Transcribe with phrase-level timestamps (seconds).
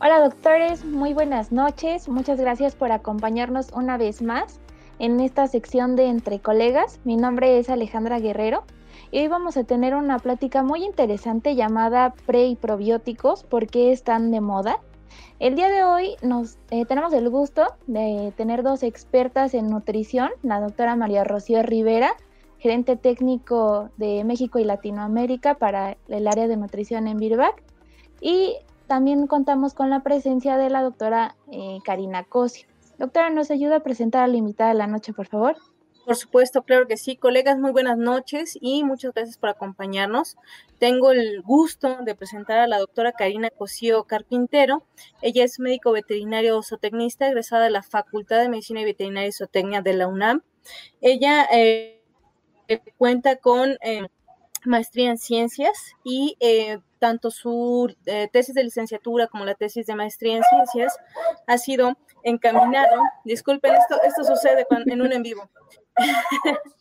[0.00, 2.08] Hola doctores, muy buenas noches.
[2.08, 4.60] Muchas gracias por acompañarnos una vez más
[5.00, 7.00] en esta sección de Entre Colegas.
[7.02, 8.62] Mi nombre es Alejandra Guerrero
[9.10, 13.90] y hoy vamos a tener una plática muy interesante llamada Pre y Probióticos, ¿por qué
[13.90, 14.78] están de moda?
[15.40, 20.30] El día de hoy nos eh, tenemos el gusto de tener dos expertas en nutrición,
[20.44, 22.12] la doctora María Rocío Rivera,
[22.58, 27.64] gerente técnico de México y Latinoamérica para el área de nutrición en Birbac,
[28.20, 28.56] y
[28.88, 32.66] también contamos con la presencia de la doctora eh, Karina Cosio.
[32.98, 35.56] Doctora, ¿nos ayuda a presentar a la invitada de la noche, por favor?
[36.04, 37.16] Por supuesto, claro que sí.
[37.16, 40.36] Colegas, muy buenas noches y muchas gracias por acompañarnos.
[40.78, 44.82] Tengo el gusto de presentar a la doctora Karina Cosío Carpintero.
[45.20, 49.82] Ella es médico veterinario zootecnista, egresada de la Facultad de Medicina y Veterinaria y Zootecnia
[49.82, 50.42] de la UNAM.
[51.02, 52.02] Ella eh,
[52.96, 54.08] cuenta con eh,
[54.64, 56.36] maestría en ciencias y
[56.98, 60.96] tanto su eh, tesis de licenciatura como la tesis de maestría en ciencias
[61.46, 65.48] ha sido encaminado, disculpen, esto, esto sucede en un en vivo.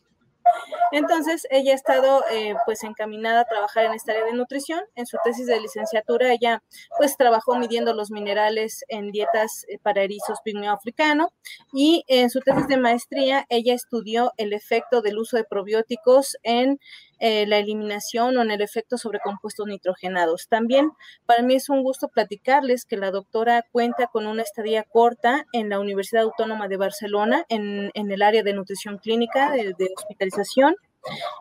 [0.92, 4.82] Entonces, ella ha estado eh, pues encaminada a trabajar en esta área de nutrición.
[4.95, 6.64] En su tesis de licenciatura, ella
[6.98, 11.34] pues trabajó midiendo los minerales en dietas eh, para erizos pigmeo africano
[11.73, 16.80] y en su tesis de maestría, ella estudió el efecto del uso de probióticos en
[17.20, 20.48] eh, la eliminación o en el efecto sobre compuestos nitrogenados.
[20.48, 20.92] También
[21.26, 25.70] para mí es un gusto platicarles que la doctora cuenta con una estadía corta en
[25.70, 30.76] la Universidad Autónoma de Barcelona en, el área de nutrición clínica, de hospitalización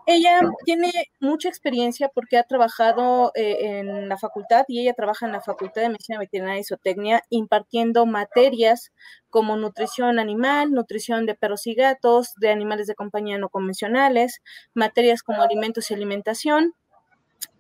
[0.06, 5.33] ella tiene mucha experiencia porque ha trabajado eh, en la facultad y ella trabaja en
[5.33, 8.92] la Facultad de Medicina Veterinaria y Zootecnia impartiendo materias
[9.31, 14.41] como nutrición animal, nutrición de perros y gatos, de animales de compañía no convencionales,
[14.74, 16.74] materias como alimentos y alimentación,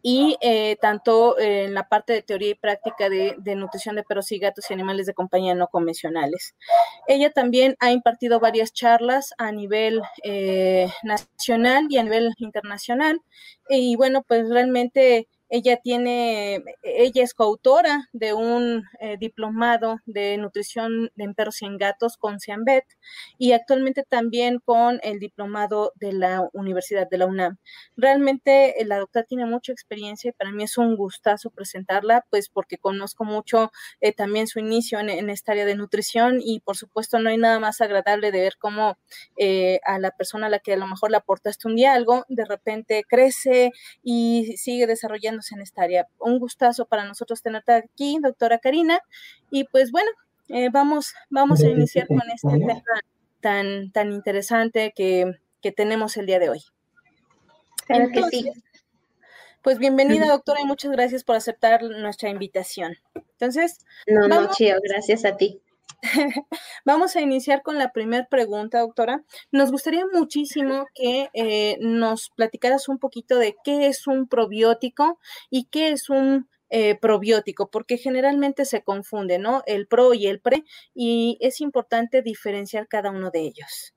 [0.02, 4.38] y eh, tanto en la parte de teoría y práctica de, nutrición de perros y
[4.38, 6.54] gatos y animales de compañía no convencionales.
[7.08, 13.20] Ella también ha impartido varias charlas a nivel eh, nacional y a nivel internacional
[13.68, 21.10] y bueno, pues realmente ella tiene, ella es coautora de un eh, diplomado de nutrición
[21.16, 22.84] en perros y en gatos con Cianbet
[23.38, 27.58] y actualmente también con el diplomado de la Universidad de la UNAM.
[27.96, 32.48] Realmente eh, la doctora tiene mucha experiencia y para mí es un gustazo presentarla, pues
[32.48, 33.70] porque conozco mucho
[34.00, 37.60] eh, también su inicio en, esta área de nutrición y por supuesto no hay nada
[37.60, 38.98] más agradable de ver cómo
[39.84, 42.44] a la persona a la que a lo mejor le aportaste un día algo, de
[42.44, 46.08] repente crece y sigue desarrollando en esta área.
[46.18, 49.00] Un gustazo para nosotros tenerte aquí, doctora Karina.
[49.50, 50.10] Y pues bueno,
[50.48, 52.82] eh, vamos, vamos a iniciar con este tema
[53.40, 55.34] tan, tan interesante que,
[55.74, 56.60] tenemos el día de hoy.
[59.62, 62.96] Pues bienvenida, doctora, y muchas gracias por aceptar nuestra invitación.
[63.32, 65.60] Entonces, no, no, Chio, gracias a ti.
[66.84, 69.24] Vamos a iniciar con la primera pregunta, doctora.
[69.50, 75.18] Nos gustaría muchísimo que eh, nos platicaras un poquito de qué es un probiótico
[75.50, 79.62] y qué es un eh, probiótico, porque generalmente se confunde, ¿no?
[79.66, 80.64] El pro y el pre,
[80.94, 83.95] y es importante diferenciar cada uno de ellos.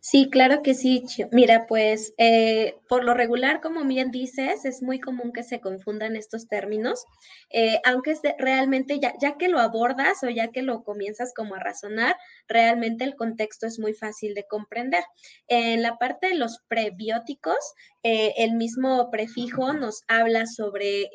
[0.00, 1.04] Sí, claro que sí.
[1.32, 6.14] Mira, pues eh, por lo regular, como bien dices, es muy común que se confundan
[6.16, 7.04] estos términos,
[7.50, 11.60] eh, aunque realmente ya, ya que lo abordas o ya que lo comienzas como a
[11.60, 12.16] razonar,
[12.48, 15.02] realmente el contexto es muy fácil de comprender.
[15.48, 17.56] En la parte de los prebióticos,
[18.04, 21.08] eh, el mismo prefijo nos habla sobre,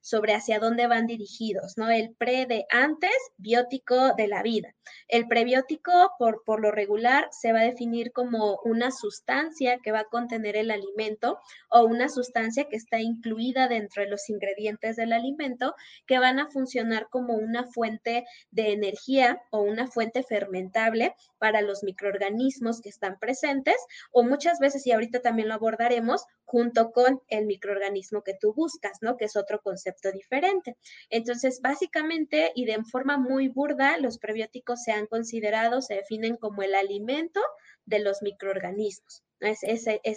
[0.00, 1.90] sobre hacia dónde van dirigidos, ¿no?
[1.90, 4.74] El pre de antes, biótico de la vida.
[5.08, 10.00] El prebiótico, por, por lo regular, se va a definir como una sustancia que va
[10.00, 11.38] a contener el alimento
[11.68, 15.74] o una sustancia que está incluida dentro de los ingredientes del alimento
[16.06, 21.82] que van a funcionar como una fuente de energía o una fuente fermentable para los
[21.82, 23.76] microorganismos que están presentes
[24.10, 28.98] o muchas veces, y ahorita también lo abordaremos, junto con el microorganismo que tú buscas,
[29.02, 29.16] ¿no?
[29.16, 30.76] Que es otro concepto diferente.
[31.08, 36.64] Entonces, básicamente y de forma muy burda, los prebióticos se han considerado, se definen como
[36.64, 37.40] el alimento
[37.84, 39.22] de los microorganismos.
[39.40, 39.62] Es,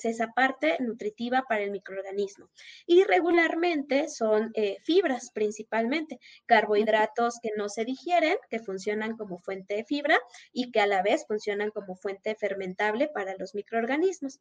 [0.06, 2.50] esa parte nutritiva para el microorganismo.
[2.86, 9.76] Y regularmente son eh, fibras principalmente, carbohidratos que no se digieren, que funcionan como fuente
[9.76, 10.18] de fibra
[10.52, 14.40] y que a la vez funcionan como fuente fermentable para los microorganismos.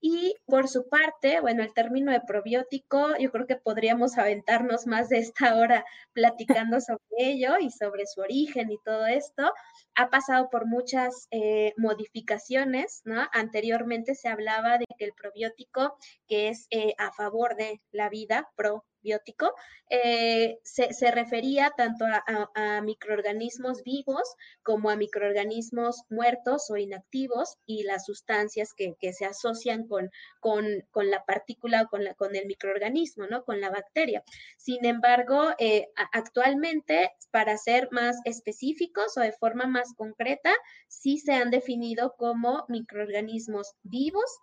[0.00, 5.08] Y por su parte, bueno, el término de probiótico, yo creo que podríamos aventarnos más
[5.08, 9.52] de esta hora platicando sobre ello y sobre su origen y todo esto.
[9.98, 13.26] Ha pasado por muchas eh, modificaciones, ¿no?
[13.32, 15.96] Anteriormente se hablaba de que el probiótico,
[16.28, 18.84] que es eh, a favor de la vida, pro
[19.90, 24.22] eh, se, refería tanto a, microorganismos vivos
[24.62, 30.10] como a microorganismos muertos o inactivos y las sustancias que, se asocian con,
[30.94, 33.44] la partícula o con el microorganismo, ¿no?
[33.44, 34.22] Con la bacteria.
[34.56, 40.52] Sin embargo, eh, actualmente, para ser más específicos o de forma más concreta,
[40.88, 44.38] sí se han definido como microorganismos vivos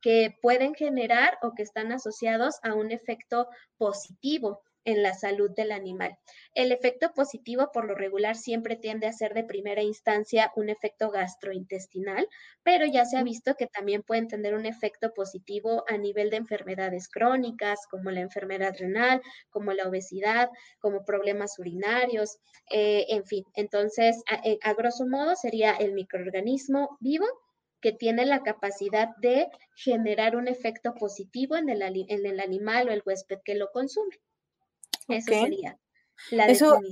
[0.00, 3.48] que pueden generar o que están asociados a un efecto
[3.78, 6.16] positivo en la salud del animal.
[6.54, 11.10] El efecto positivo por lo regular siempre tiende a ser de primera instancia un efecto
[11.10, 12.28] gastrointestinal,
[12.62, 16.36] pero ya se ha visto que también pueden tener un efecto positivo a nivel de
[16.36, 19.20] enfermedades crónicas, como la enfermedad renal,
[19.50, 22.38] como la obesidad, como problemas urinarios,
[22.70, 23.44] eh, en fin.
[23.54, 27.26] Entonces, eh, a grosso modo sería el microorganismo vivo
[27.80, 32.92] que tiene la capacidad de generar un efecto positivo en el, en el animal o
[32.92, 34.16] el huésped que lo consume.
[35.08, 35.78] Eso sería
[36.30, 36.82] la definición.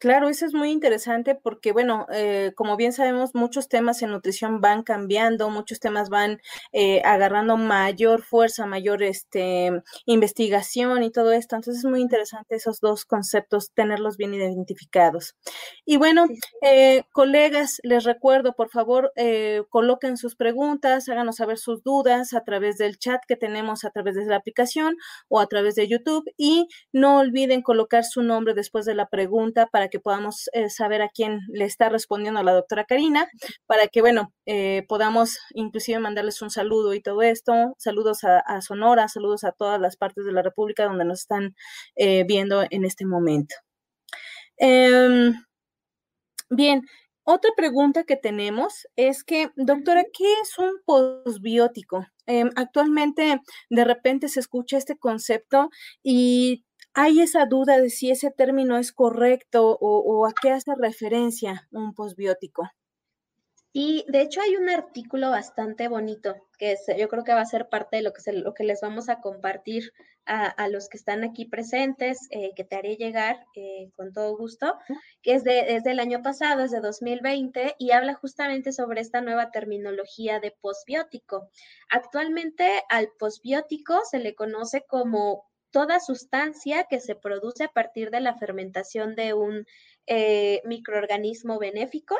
[0.00, 4.60] Claro, eso es muy interesante porque, bueno, eh, como bien sabemos, muchos temas en nutrición
[4.60, 6.40] van cambiando, muchos temas van
[6.72, 11.56] eh, agarrando mayor fuerza, mayor este, investigación y todo esto.
[11.56, 15.34] Entonces es muy interesante esos dos conceptos, tenerlos bien identificados.
[15.84, 16.26] Y bueno,
[16.62, 19.12] eh, colegas, les recuerdo, por favor,
[19.68, 24.14] coloquen sus preguntas, háganos saber sus dudas a través del chat que tenemos a través
[24.14, 24.96] de la aplicación
[25.28, 29.66] o a través de YouTube y no olviden colocar su nombre después de la pregunta
[29.66, 33.28] para que podamos eh, saber a quién le está respondiendo la doctora Karina,
[33.66, 37.74] para que, bueno, eh, podamos inclusive mandarles un saludo y todo esto.
[37.78, 41.54] Saludos a, Sonora, saludos a todas las partes de la República donde nos están
[41.96, 43.54] eh, viendo en este momento.
[44.56, 45.34] Em,
[46.50, 46.82] bien,
[47.24, 52.06] otra pregunta que tenemos es que, doctora, ¿qué es un posbiótico?
[52.26, 53.40] Em, actualmente
[53.70, 55.68] de repente se escucha este concepto
[56.02, 56.64] y
[57.00, 61.94] hay esa duda de si ese término es correcto o, a qué hace referencia un
[61.94, 62.68] posbiótico.
[63.72, 67.68] Y de hecho hay un artículo bastante bonito que yo creo que va a ser
[67.68, 69.92] parte de lo que, lo que les vamos a compartir
[70.26, 74.76] a, los que están aquí presentes, eh, que te haré llegar eh, con todo gusto,
[75.22, 79.20] que es, de, es del año pasado, es de 2020 y habla justamente sobre esta
[79.20, 81.48] nueva terminología de posbiótico.
[81.88, 88.20] Actualmente al posbiótico se le conoce como toda sustancia que se produce a partir de
[88.20, 89.66] la fermentación de un
[90.06, 92.16] eh, microorganismo benéfico,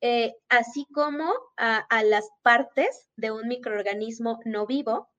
[0.00, 5.10] eh, así como a, las partes de un microorganismo no vivo,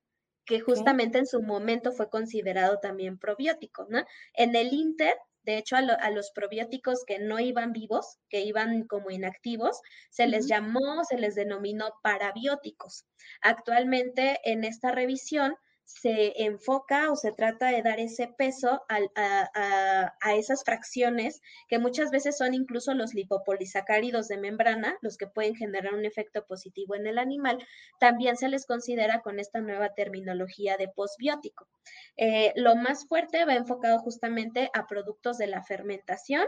[0.45, 4.05] que justamente en su momento fue considerado también probiótico, ¿no?
[4.33, 9.11] En el Inter, de hecho, a, los probióticos que no iban vivos, que iban como
[9.11, 13.05] inactivos, se les llamó, se les denominó parabióticos.
[13.41, 15.55] Actualmente, en esta revisión,
[15.87, 22.37] se enfoca o se trata de dar ese peso a, esas fracciones que muchas veces
[22.37, 27.17] son incluso los lipopolisacáridos de membrana, los que pueden generar un efecto positivo en el
[27.17, 27.65] animal,
[28.01, 31.67] también se les considera con esta nueva terminología de postbiótico.
[32.17, 36.45] Eh, lo más fuerte va enfocado justamente a productos de la fermentación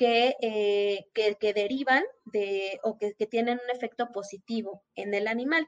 [0.00, 5.66] eh, que, que, derivan de o que, tienen un efecto positivo en el animal.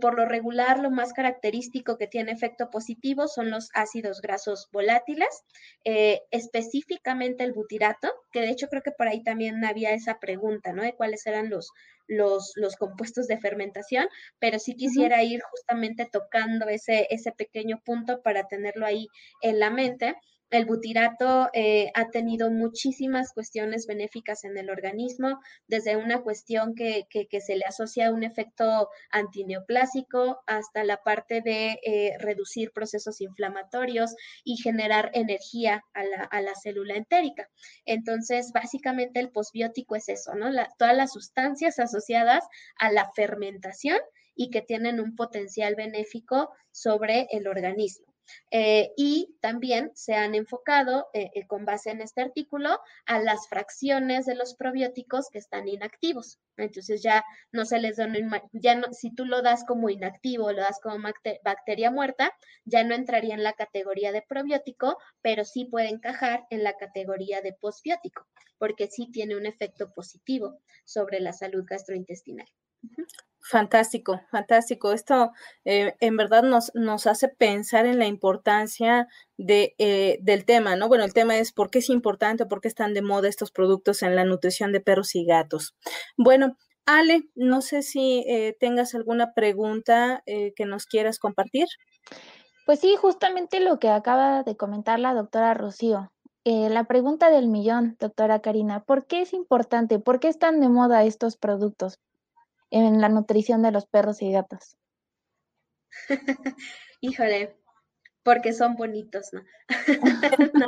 [0.00, 5.44] Por lo regular, lo más característico que tiene efecto positivo son los ácidos grasos volátiles,
[5.84, 10.72] eh, específicamente el butirato, que de hecho creo que por ahí también había esa pregunta,
[10.72, 10.82] ¿no?
[10.82, 11.70] De cuáles eran los,
[12.06, 14.08] los, los compuestos de fermentación,
[14.38, 19.06] pero sí quisiera ir justamente tocando ese, ese pequeño punto para tenerlo ahí
[19.42, 20.16] en la mente.
[20.50, 27.06] El butirato eh, ha tenido muchísimas cuestiones benéficas en el organismo, desde una cuestión que,
[27.40, 34.14] se le asocia a un efecto antineoplásico hasta la parte de eh, reducir procesos inflamatorios
[34.44, 37.48] y generar energía a la, célula entérica.
[37.84, 40.50] Entonces, básicamente el posbiótico es eso, ¿no?
[40.78, 42.44] todas las sustancias asociadas
[42.78, 43.98] a la fermentación
[44.36, 48.13] y que tienen un potencial benéfico sobre el organismo.
[48.50, 53.48] Eh, y también se han enfocado, eh, eh, con base en este artículo, a las
[53.48, 56.38] fracciones de los probióticos que están inactivos.
[56.56, 58.08] Entonces ya no se les da,
[58.52, 61.08] ya no, si tú lo das como inactivo, lo das como
[61.42, 62.32] bacteria muerta,
[62.64, 67.40] ya no entraría en la categoría de probiótico, pero sí puede encajar en la categoría
[67.40, 68.26] de posbiótico,
[68.58, 72.46] porque sí tiene un efecto positivo sobre la salud gastrointestinal.
[73.46, 74.92] Fantástico, fantástico.
[74.92, 75.32] Esto
[75.66, 80.88] eh, en verdad nos, nos hace pensar en la importancia de, eh, del tema, ¿no?
[80.88, 84.02] Bueno, el tema es por qué es importante, por qué están de moda estos productos
[84.02, 85.76] en la nutrición de perros y gatos.
[86.16, 91.66] Bueno, Ale, no sé si eh, tengas alguna pregunta que nos quieras compartir.
[92.64, 96.10] Pues sí, justamente lo que acaba de comentar la doctora Rocío.
[96.44, 99.98] La pregunta del millón, doctora Karina, ¿por qué es importante?
[99.98, 102.00] ¿Por qué están de moda estos productos
[102.74, 104.76] en la nutrición de los perros y gatos?
[107.00, 107.56] Híjole,
[108.22, 109.30] porque son bonitos,
[110.54, 110.66] ¿no?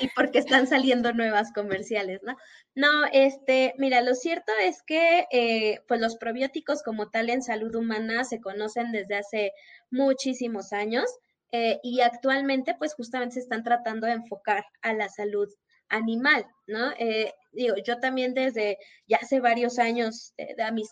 [0.00, 2.36] y porque están saliendo nuevas comerciales, ¿no?
[2.74, 7.74] No, este, mira, lo cierto es que eh, pues los probióticos como tal en salud
[7.74, 9.52] humana se conocen desde hace
[9.90, 11.04] muchísimos años
[11.52, 15.48] eh, y actualmente pues justamente se están tratando de enfocar a la salud
[15.88, 16.90] animal, ¿no?
[16.98, 20.90] Eh, digo, yo también desde ya hace varios años, a mis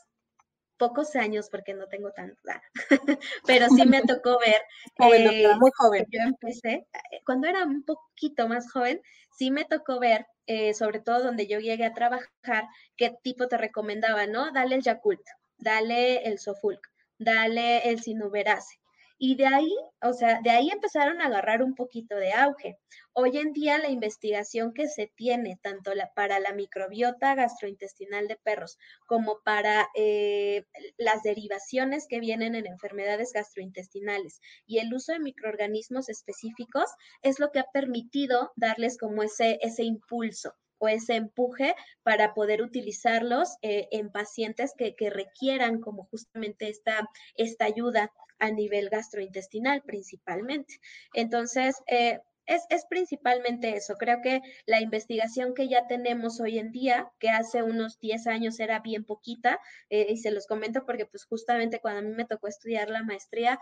[0.85, 2.63] pocos años porque no tengo tanta,
[3.47, 4.61] pero sí me tocó ver.
[4.99, 6.05] Eh, muy joven.
[6.11, 9.01] Yo empecé, eh, cuando era un poquito más joven,
[9.39, 13.57] sí me tocó ver, eh, sobre todo donde yo llegué a trabajar, qué tipo te
[13.57, 14.53] recomendaba, ¿no?
[14.53, 15.23] Dale el Yakult,
[15.57, 16.87] dale el Sofulk,
[17.19, 18.79] dale el Sinuberase.
[19.27, 22.77] Y de ahí, o sea, de ahí empezaron a agarrar un poquito de auge.
[23.15, 28.77] Hoy en día la investigación que se tiene, tanto para la microbiota gastrointestinal de perros
[29.07, 30.67] como para eh,
[30.99, 36.91] las derivaciones que vienen en enfermedades gastrointestinales y el uso de microorganismos específicos,
[37.23, 40.53] es lo que ha permitido darles como ese, ese impulso
[40.89, 47.65] ese empuje para poder utilizarlos eh, en pacientes que, que, requieran como justamente esta, esta
[47.65, 50.81] ayuda a nivel gastrointestinal principalmente.
[51.15, 53.95] Entonces, eh, es, es, principalmente eso.
[53.95, 58.61] Creo que la investigación que ya tenemos hoy en día, que hace unos 10 años
[58.61, 62.27] era bien poquita, eh, y se los comento porque pues justamente cuando a mí me
[62.27, 63.59] tocó estudiar la maestría,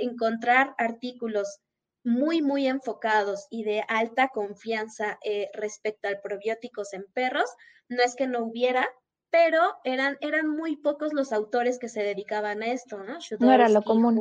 [0.00, 1.60] encontrar artículos
[2.04, 7.50] muy, muy enfocados y de alta confianza eh, respecto al probióticos en perros,
[7.88, 8.88] no es que no hubiera,
[9.30, 13.18] pero eran, eran muy pocos los autores que se dedicaban a esto, ¿no?
[13.38, 14.20] no era lo común.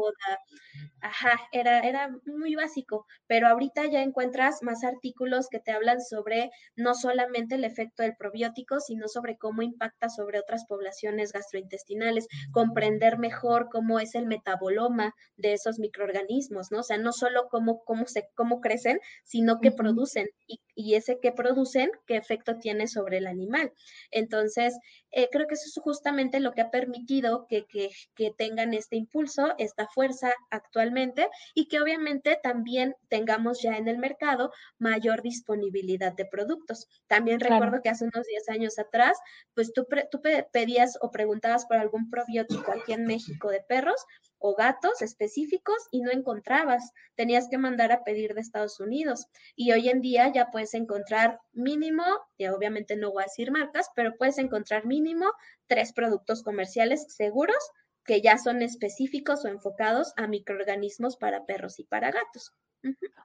[1.02, 6.52] ajá, era, era muy básico, pero ahorita ya encuentras más artículos que te hablan sobre
[6.76, 13.18] no solamente el efecto del probiótico, sino sobre cómo impacta sobre otras poblaciones gastrointestinales, comprender
[13.18, 16.80] mejor cómo es el metaboloma de esos microorganismos, ¿no?
[16.80, 21.20] O sea, no solo cómo, cómo, se, cómo crecen, sino qué producen y, y ese
[21.20, 23.74] que producen, qué efecto tiene sobre el animal.
[24.12, 24.78] Entonces,
[25.12, 28.96] eh, creo que eso es justamente lo que ha permitido que, que, que, tengan este
[28.96, 36.14] impulso, esta fuerza actualmente y que obviamente también tengamos ya en el mercado mayor disponibilidad
[36.14, 36.88] de productos.
[37.08, 39.18] También recuerdo que hace unos 10 años atrás,
[39.54, 44.06] pues tú, tú pedías o preguntabas por algún probiótico aquí en México de perros
[44.40, 46.92] o gatos específicos y no encontrabas.
[47.16, 49.28] Tenías que mandar a pedir de Estados Unidos.
[49.56, 52.04] Y hoy en día ya puedes encontrar mínimo,
[52.38, 55.26] y obviamente no voy a decir marcas, pero puedes encontrar mínimo
[55.68, 57.72] tres productos comerciales seguros
[58.06, 62.56] que ya son específicos o enfocados a microorganismos para perros y para gatos.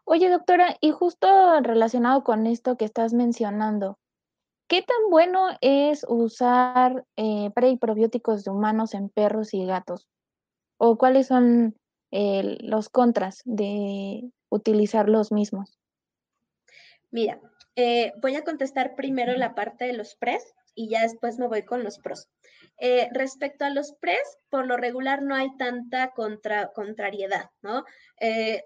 [0.05, 1.27] Oye, doctora, y justo
[1.63, 3.99] relacionado con esto que estás mencionando,
[4.69, 10.09] ¿qué tan bueno es usar eh, preprobióticos de humanos en perros y gatos?
[10.77, 11.77] O cuáles son
[12.11, 15.79] eh, los contras de utilizar los mismos?
[17.11, 17.41] Mira,
[17.77, 21.63] eh, voy a contestar primero la parte de los pres y ya después me voy
[21.63, 22.29] con los pros.
[22.79, 27.85] Eh, respecto a los pres, por lo regular no hay tanta contra, contrariedad, ¿no?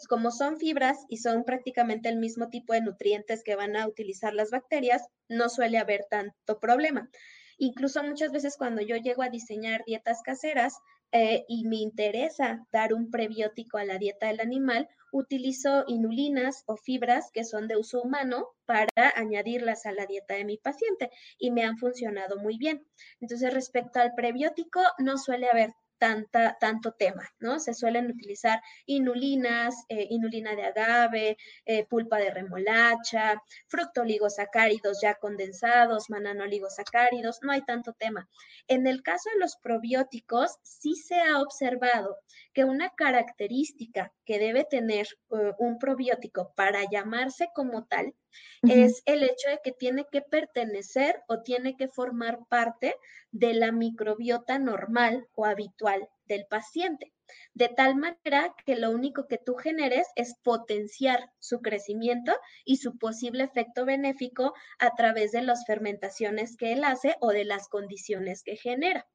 [0.09, 4.33] como son fibras y son prácticamente el mismo tipo de nutrientes que van a utilizar
[4.35, 7.11] las bacterias, no suele haber tanto problema.
[7.59, 10.75] Incluso muchas veces cuando yo llego a diseñar dietas caseras,
[11.13, 16.77] eh, y me interesa dar un prebiótico a la dieta del animal, utilizo inulinas o
[16.77, 21.51] fibras que son de uso humano para añadirlas a la dieta de mi paciente y
[21.51, 22.87] me han funcionado muy bien.
[23.21, 27.61] Entonces, respecto al prebiótico, no suele haber tanta, tanto tema, ¿no?
[27.61, 31.37] Se suelen utilizar inulinas, eh, inulina de agave,
[31.67, 38.29] eh, pulpa de remolacha, fructoligosacáridos ya condensados, mananoligosacáridos, no hay tanto tema.
[38.67, 42.17] En el caso de los probióticos, sí se ha observado
[42.53, 48.15] que una característica que debe tener eh, un probiótico para llamarse como tal
[48.63, 52.95] es el hecho de que tiene que pertenecer o tiene que formar parte
[53.31, 57.13] de la microbiota normal o habitual del paciente,
[57.55, 62.33] de tal manera que lo único que tú generes es potenciar su crecimiento
[62.65, 67.45] y su posible efecto benéfico a través de las fermentaciones que él hace o de
[67.45, 69.07] las condiciones que genera.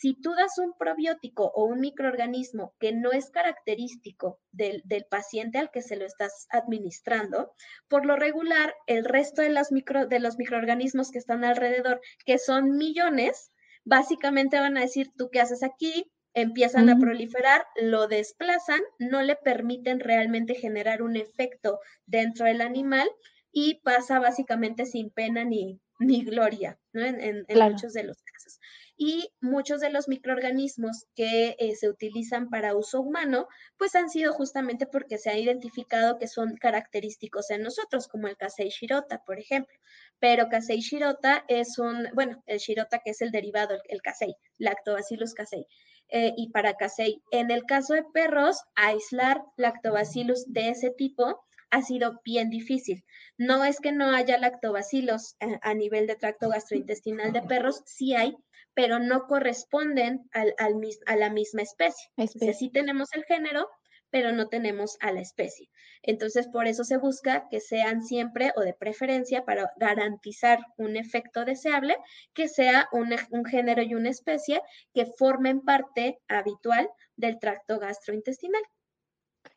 [0.00, 5.70] Si tú das un probiótico o un microorganismo que no es característico del, paciente al
[5.70, 7.52] que se lo estás administrando,
[7.88, 12.38] por lo regular, el resto de, las micro, de los microorganismos que están alrededor, que
[12.38, 13.52] son millones,
[13.84, 16.10] básicamente van a decir, ¿tú qué haces aquí?
[16.36, 23.08] empiezan a proliferar, lo desplazan, no le permiten realmente generar un efecto dentro del animal
[23.52, 27.04] y pasa básicamente sin pena ni, ni gloria, ¿no?
[27.04, 28.58] En, muchos de los casos.
[28.96, 34.32] Y muchos de los microorganismos que eh, se utilizan para uso humano, pues han sido
[34.32, 39.38] justamente porque se ha identificado que son característicos en nosotros, como el Kasei shirota, por
[39.38, 39.76] ejemplo.
[40.20, 45.34] Pero Kasei shirota es un, bueno, el shirota que es el derivado, el, Kasei, Lactobacillus
[45.34, 45.66] casei,
[46.08, 47.22] eh, y para Casei.
[47.30, 53.04] En el caso de perros, aislar lactobacillus de ese tipo ha sido bien difícil.
[53.36, 58.14] No es que no haya lactobacilos eh, a, nivel de tracto gastrointestinal de perros, sí
[58.14, 58.36] hay,
[58.74, 62.10] pero no corresponden al, a la misma especie.
[62.16, 62.54] especie.
[62.54, 63.68] sí tenemos el género,
[64.10, 65.68] pero no tenemos a la especie.
[66.00, 71.44] Entonces, por eso se busca que sean siempre o de preferencia para garantizar un efecto
[71.44, 71.96] deseable,
[72.34, 74.60] que sea un, género y una especie
[74.92, 78.62] que formen parte habitual del tracto gastrointestinal.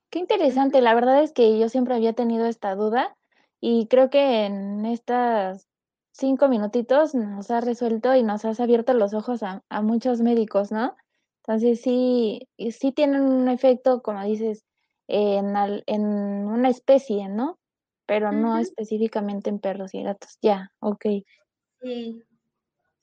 [0.10, 3.16] Qué interesante, la verdad es que yo siempre había tenido esta duda
[3.60, 5.68] y creo que en estas
[6.14, 10.72] cinco minutitos nos ha resuelto y nos has abierto los ojos a, a muchos médicos,
[10.72, 10.96] ¿no?
[11.46, 14.64] Entonces sí, sí tienen un efecto, como dices,
[15.08, 15.54] en,
[15.86, 17.60] en una especie, ¿no?
[18.06, 20.38] Pero no específicamente en perros y gatos.
[20.42, 21.06] Ya, ok.
[21.82, 22.24] Sí,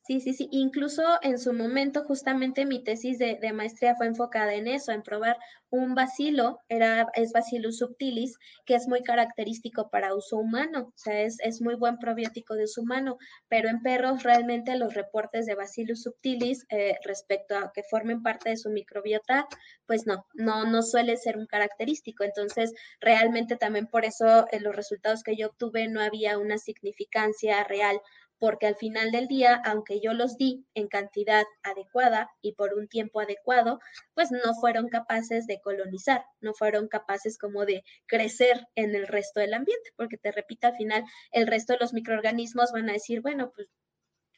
[0.06, 0.48] Sí, sí, sí.
[0.50, 5.38] Incluso en su momento, justamente mi tesis de, maestría fue enfocada en eso, en probar
[5.70, 11.22] un bacilo, era, es Bacillus subtilis, que es muy característico para uso humano, o sea,
[11.22, 13.16] es, es muy buen probiótico de uso humano,
[13.48, 18.50] pero en perros realmente los reportes de Bacillus subtilis eh, respecto a que formen parte
[18.50, 19.48] de su microbiota,
[19.86, 22.24] pues no, no, no suele ser un característico.
[22.24, 27.64] Entonces, realmente también por eso en los resultados que yo obtuve no había una significancia
[27.64, 27.98] real
[28.44, 32.88] porque al final del día, aunque yo los di en cantidad adecuada y por un
[32.88, 33.80] tiempo adecuado,
[34.12, 39.40] pues no fueron capaces de colonizar, no fueron capaces como de crecer en el resto
[39.40, 43.22] del ambiente, porque te repito, al final el resto de los microorganismos van a decir,
[43.22, 43.66] bueno, pues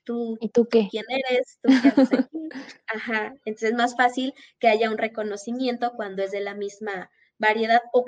[0.05, 0.87] tú, ¿Y tú qué?
[0.88, 1.59] ¿Quién eres?
[1.61, 2.49] ¿Tú qué haces aquí?
[2.87, 7.83] Ajá, entonces es más fácil que haya un reconocimiento cuando es de la misma variedad,
[7.92, 8.05] o,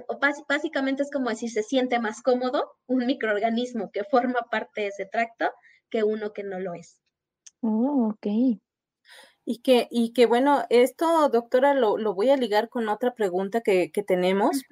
[0.48, 5.06] básicamente es como decir, se siente más cómodo un microorganismo que forma parte de ese
[5.06, 5.50] tracto
[5.90, 7.00] que uno que no lo es.
[7.60, 8.26] Oh, ok.
[9.44, 13.62] Y que, y que bueno, esto, doctora, lo, lo voy a ligar con otra pregunta
[13.62, 14.62] que, que tenemos,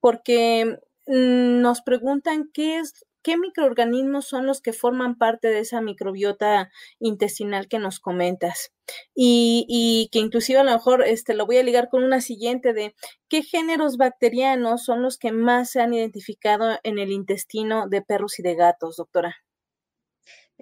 [0.00, 5.80] porque mm, nos preguntan qué es ¿qué microorganismos son los que forman parte de esa
[5.80, 8.72] microbiota intestinal que nos comentas?
[9.14, 12.72] Y, y, que inclusive a lo mejor este, lo voy a ligar con una siguiente
[12.72, 12.94] de
[13.28, 18.38] qué géneros bacterianos son los que más se han identificado en el intestino de perros
[18.38, 19.36] y de gatos, doctora.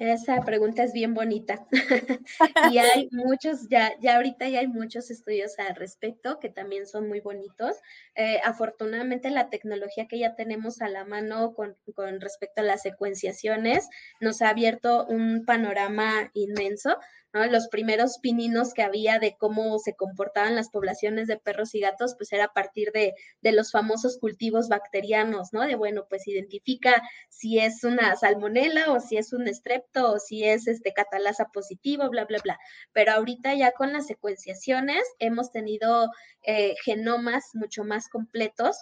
[0.01, 1.67] Esa pregunta es bien bonita.
[2.73, 7.07] y hay muchos, ya, ya ahorita ya hay muchos estudios al respecto que también son
[7.07, 7.77] muy bonitos.
[8.15, 12.81] Eh, afortunadamente la tecnología que ya tenemos a la mano con, con respecto a las
[12.81, 16.97] secuenciaciones nos ha abierto un panorama inmenso
[17.33, 22.15] los primeros pininos que había de cómo se comportaban las poblaciones de perros y gatos,
[22.17, 23.15] pues era a partir de,
[23.53, 25.63] los famosos cultivos bacterianos, ¿no?
[25.63, 30.45] De, bueno, pues identifica si es una salmonela o si es un estrepto o si
[30.45, 32.59] es este catalasa positivo, bla, bla, bla.
[32.93, 36.09] Pero ahorita ya con las secuenciaciones hemos tenido
[36.43, 38.77] eh, genomas mucho más completos,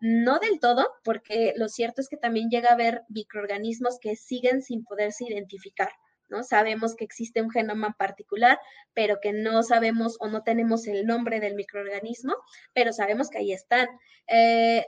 [0.00, 4.62] no del todo, porque lo cierto es que también llega a haber microorganismos que siguen
[4.62, 5.90] sin poderse identificar.
[6.28, 6.42] ¿No?
[6.42, 8.58] Sabemos que existe un genoma particular,
[8.92, 12.34] pero que no sabemos o no tenemos el nombre del microorganismo,
[12.72, 13.88] pero sabemos que ahí están.
[14.26, 14.86] Eh,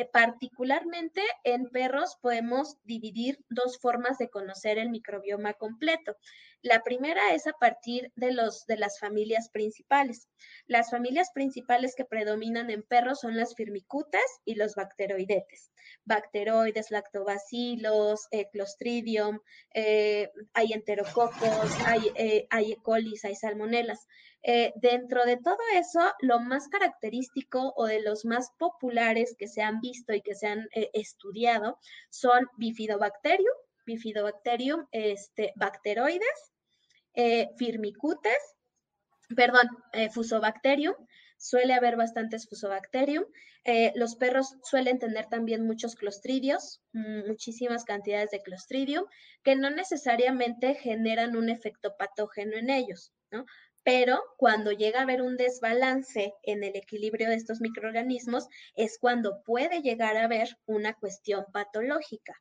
[0.00, 6.16] eh, particularmente en perros podemos dividir dos formas de conocer el microbioma completo.
[6.62, 10.28] La primera es a partir de, los, de las familias principales.
[10.66, 15.70] Las familias principales que predominan en perros son las firmicutes y los bacteroidetes.
[16.04, 19.40] Bacteroides, lactobacilos, eh, clostridium,
[19.74, 22.76] eh, hay enterococos, hay, hay E.
[22.82, 24.06] coli, hay salmonelas.
[24.42, 29.60] Eh, dentro de todo eso, lo más característico o de los más populares que se
[29.60, 36.52] han visto y que se han eh, estudiado son bifidobacterium, bifidobacterium, este, bacteroides,
[37.14, 38.38] eh, firmicutes,
[39.36, 39.68] perdón,
[40.12, 40.94] fusobacterium,
[41.36, 43.24] suele haber bastantes fusobacterium.
[43.94, 49.04] los perros suelen tener también muchos clostridios, mm, muchísimas cantidades de clostridium,
[49.44, 53.44] que no necesariamente generan un efecto patógeno en ellos, ¿no?
[53.82, 59.42] Pero cuando llega a haber un desbalance en el equilibrio de estos microorganismos es cuando
[59.42, 62.34] puede llegar a haber una cuestión patológica,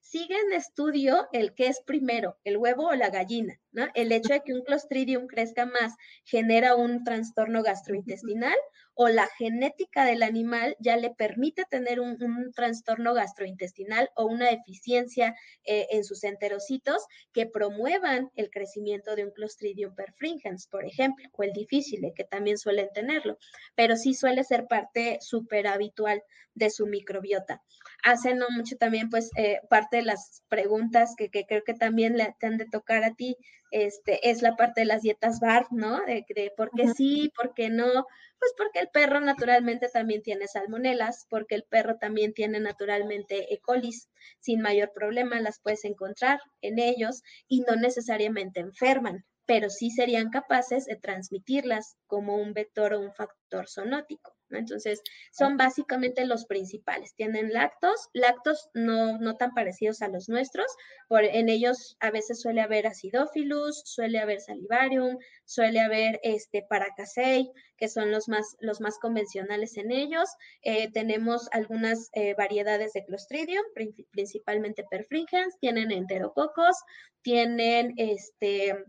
[0.00, 3.60] Sigue en estudio el que es primero, el huevo o la gallina.
[3.72, 3.86] ¿no?
[3.94, 5.94] El hecho de que un clostridium crezca más
[6.24, 8.56] genera un trastorno gastrointestinal
[8.94, 12.18] o la genética del animal ya le permite tener un,
[12.54, 19.30] trastorno gastrointestinal o una deficiencia eh, en sus enterocitos que promuevan el crecimiento de un
[19.30, 23.38] Clostridium perfringens, por ejemplo, o el difícil, que también suelen tenerlo,
[23.74, 26.22] pero sí suele ser parte súper habitual
[26.54, 27.62] de su microbiota.
[28.02, 32.34] Hace no mucho también, pues, eh, parte de las preguntas que, creo que también le
[32.42, 33.36] han de tocar a ti,
[33.70, 36.00] este, es la parte de las dietas bar, ¿no?
[36.04, 38.06] De, por qué sí, por qué no.
[38.38, 43.60] Pues porque el perro naturalmente también tiene salmonelas, porque el perro también tiene naturalmente E.
[43.60, 43.92] coli,
[44.40, 50.30] sin mayor problema las puedes encontrar en ellos y no necesariamente enferman pero sí serían
[50.30, 54.32] capaces de transmitirlas como un vector o un factor zoonótico.
[54.56, 55.00] Entonces,
[55.32, 57.14] son básicamente los principales.
[57.14, 60.66] Tienen lactos, lactos no, no tan parecidos a los nuestros,
[61.08, 67.50] por, en ellos a veces suele haber acidophilus, suele haber salivarium, suele haber este paracasei,
[67.76, 70.28] que son los más, los más convencionales en ellos.
[70.62, 73.64] Eh, tenemos algunas eh, variedades de Clostridium,
[74.10, 76.76] principalmente perfringens, tienen enterococos,
[77.22, 78.84] tienen este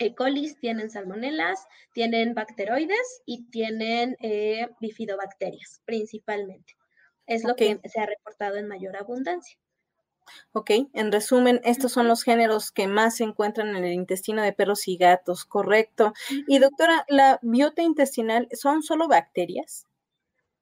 [0.00, 0.14] e.
[0.14, 6.74] coli, tienen salmonelas, tienen bacteroides y tienen eh, bifidobacterias principalmente.
[7.26, 9.56] Es lo que se ha reportado en mayor abundancia.
[10.52, 14.52] Ok, en resumen, estos son los géneros que más se encuentran en el intestino de
[14.52, 16.12] perros y gatos, correcto.
[16.46, 19.86] Y doctora, ¿la biota intestinal son solo bacterias?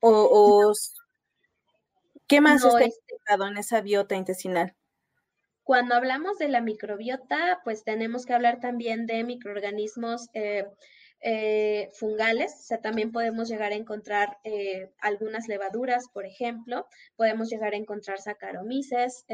[0.00, 0.72] ¿O,
[2.26, 4.74] qué más está integrado en esa biota intestinal?
[5.68, 10.64] Cuando hablamos de la microbiota, pues tenemos que hablar también de microorganismos eh,
[11.20, 17.50] eh, fungales, o sea, también podemos llegar a encontrar eh, algunas levaduras, por ejemplo, podemos
[17.50, 19.26] llegar a encontrar saccharomyces,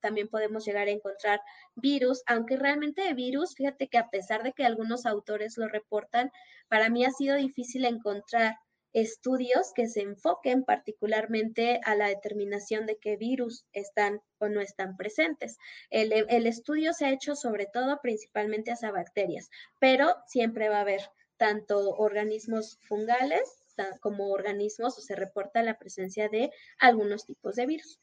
[0.00, 1.42] también podemos llegar a encontrar
[1.74, 6.30] virus, aunque realmente de virus, fíjate que a pesar de que algunos autores lo reportan,
[6.68, 8.54] para mí ha sido difícil encontrar
[8.94, 14.96] estudios que se enfoquen particularmente a la determinación de qué virus están o no están
[14.96, 15.58] presentes.
[15.90, 21.02] El, estudio se ha hecho sobre todo principalmente hacia bacterias, pero siempre va a haber
[21.36, 23.64] tanto organismos fungales
[24.00, 27.98] como organismos o se reporta la presencia de algunos tipos de virus.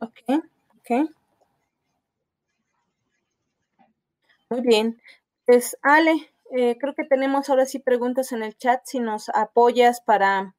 [0.00, 0.18] Ok,
[0.76, 1.10] ok.
[4.50, 5.00] Muy bien.
[5.46, 8.80] Pues Ale, eh, creo que tenemos ahora sí preguntas en el chat.
[8.84, 10.54] Si nos apoyas para,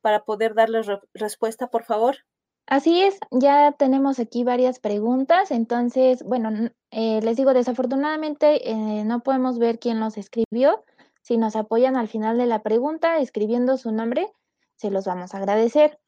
[0.00, 2.16] para poder darles respuesta, por favor.
[2.68, 5.52] Así es, ya tenemos aquí varias preguntas.
[5.52, 10.84] Entonces, bueno, eh, les digo, desafortunadamente eh, no podemos ver quién los escribió.
[11.22, 14.32] Si nos apoyan al final de la pregunta escribiendo su nombre,
[14.76, 16.00] se los vamos a agradecer.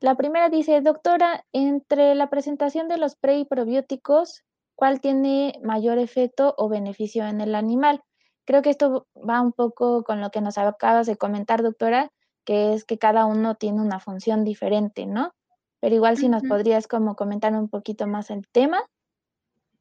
[0.00, 4.42] La primera dice, doctora, entre la presentación de los pre y probióticos,
[4.74, 8.02] ¿cuál tiene mayor efecto o beneficio en el animal?
[8.50, 12.10] Creo que esto va un poco con lo que nos acabas de comentar, doctora,
[12.44, 15.36] que es que cada uno tiene una función diferente, ¿no?
[15.78, 18.82] Pero igual si nos podrías como comentar un poquito más el tema.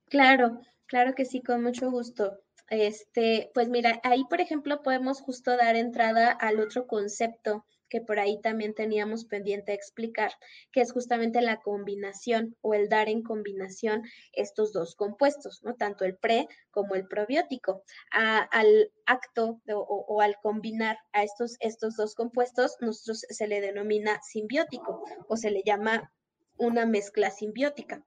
[0.05, 2.41] Claro, claro que sí, con mucho gusto.
[2.69, 8.19] Este, pues mira, ahí por ejemplo podemos justo dar entrada al otro concepto que por
[8.19, 10.31] ahí también teníamos pendiente explicar,
[10.71, 15.75] que es justamente la combinación o el dar en combinación estos dos compuestos, ¿no?
[15.75, 17.83] Tanto el pre como el probiótico.
[18.11, 25.03] al acto o, al combinar a estos, estos dos compuestos, nosotros se le denomina simbiótico
[25.27, 26.11] o se le llama
[26.57, 28.05] una mezcla simbiótica.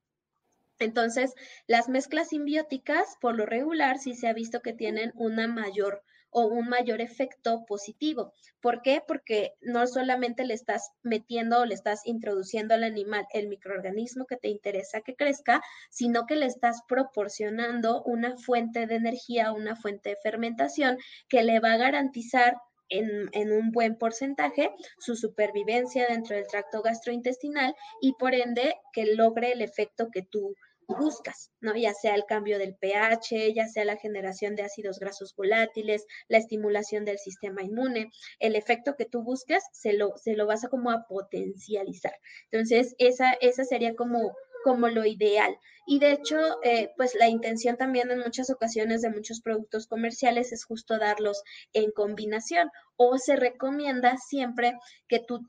[0.79, 1.35] Entonces,
[1.67, 6.47] las mezclas simbióticas, por lo regular, sí se ha visto que tienen una mayor o
[6.47, 8.33] un mayor efecto positivo.
[8.61, 9.03] ¿Por qué?
[9.07, 14.37] Porque no solamente le estás metiendo o le estás introduciendo al animal el microorganismo que
[14.37, 20.11] te interesa que crezca, sino que le estás proporcionando una fuente de energía, una fuente
[20.11, 22.57] de fermentación que le va a garantizar
[22.89, 29.53] en, un buen porcentaje su supervivencia dentro del tracto gastrointestinal y por ende que logre
[29.53, 30.55] el efecto que tú
[30.89, 31.77] buscas, ¿no?
[31.77, 36.39] Ya sea el cambio del pH, ya sea la generación de ácidos grasos volátiles, la
[36.39, 40.69] estimulación del sistema inmune, el efecto que tú buscas se lo, se lo vas a
[40.69, 42.15] como a potencializar.
[42.51, 45.57] Entonces, esa, esa sería como como lo ideal.
[45.87, 50.53] Y de hecho, eh, pues la intención también en muchas ocasiones de muchos productos comerciales
[50.53, 51.43] es justo darlos
[51.73, 55.41] en combinación o se recomienda siempre que tú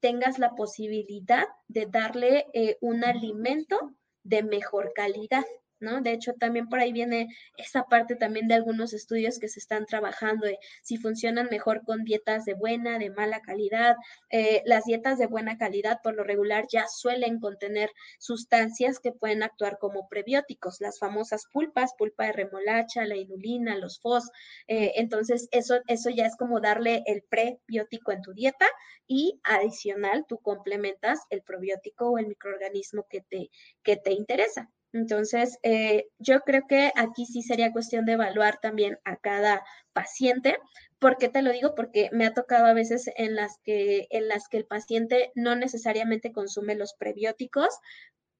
[0.00, 5.44] tengas la posibilidad de darle eh, un alimento de mejor calidad.
[5.82, 9.84] De hecho, también por ahí viene esa parte también de algunos estudios que se están
[9.84, 13.96] trabajando, de si funcionan mejor con dietas de buena, de mala calidad.
[14.30, 17.90] Eh, las dietas de buena calidad, por lo regular, ya suelen contener
[18.20, 23.98] sustancias que pueden actuar como prebióticos, las famosas pulpas, pulpa de remolacha, la inulina, los
[23.98, 24.30] fos.
[24.68, 28.66] Eh, entonces, eso, eso ya es como darle el prebiótico en tu dieta
[29.08, 33.50] y adicional, tú complementas el probiótico o el microorganismo que te,
[33.82, 34.70] que te interesa.
[34.92, 40.58] Entonces, eh, yo creo que aquí sí sería cuestión de evaluar también a cada paciente.
[40.98, 41.74] ¿Por qué te lo digo?
[41.74, 45.56] Porque me ha tocado a veces en las que, en las que el paciente no
[45.56, 47.78] necesariamente consume los prebióticos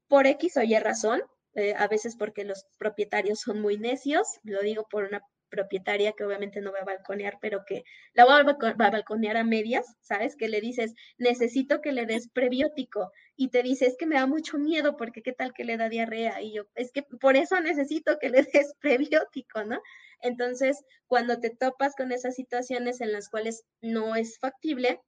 [0.08, 1.22] por X o Y razón,
[1.54, 6.24] eh, a veces porque los propietarios son muy necios, lo digo por una propietaria que
[6.24, 7.84] obviamente no va a balconear, pero que
[8.14, 10.34] la va a balconear a medias, ¿sabes?
[10.34, 14.26] Que le dices, necesito que le des prebiótico y te dice, es que me da
[14.26, 17.60] mucho miedo porque qué tal que le da diarrea y yo, es que por eso
[17.60, 19.80] necesito que le des prebiótico, ¿no?
[20.22, 25.02] Entonces, cuando te topas con esas situaciones en las cuales no es factible,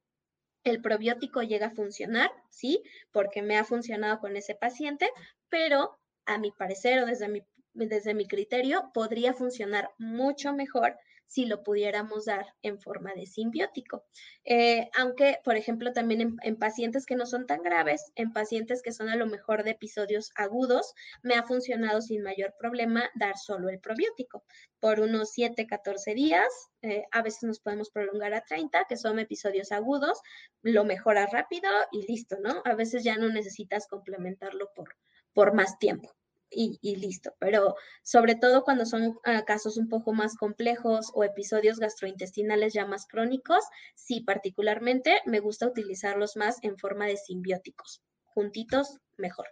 [0.63, 2.83] el probiótico llega a funcionar, ¿sí?
[3.11, 5.09] Porque me ha funcionado con ese paciente,
[5.49, 7.41] pero a mi parecer o desde mi
[7.75, 10.95] desde mi criterio, podría funcionar mucho mejor
[11.27, 14.05] si lo pudiéramos dar en forma de simbiótico.
[14.43, 18.91] Eh, aunque, por ejemplo, también en, pacientes que no son tan graves, en pacientes que
[18.91, 23.69] son a lo mejor de episodios agudos, me ha funcionado sin mayor problema dar solo
[23.69, 24.45] el probiótico.
[24.79, 26.47] Por unos 7, 14 días,
[26.81, 30.21] eh, a veces nos podemos prolongar a 30, que son episodios agudos,
[30.61, 32.61] lo mejoras rápido y listo, ¿no?
[32.65, 34.95] A veces ya no necesitas complementarlo por,
[35.33, 36.15] por más tiempo
[36.49, 37.33] y, listo.
[37.39, 42.85] Pero sobre todo cuando son ah, casos un poco más complejos o episodios gastrointestinales ya
[42.85, 43.63] más crónicos,
[43.95, 48.01] sí, particularmente me gusta utilizarlos más en forma de simbióticos.
[48.23, 49.47] Juntitos, mejor.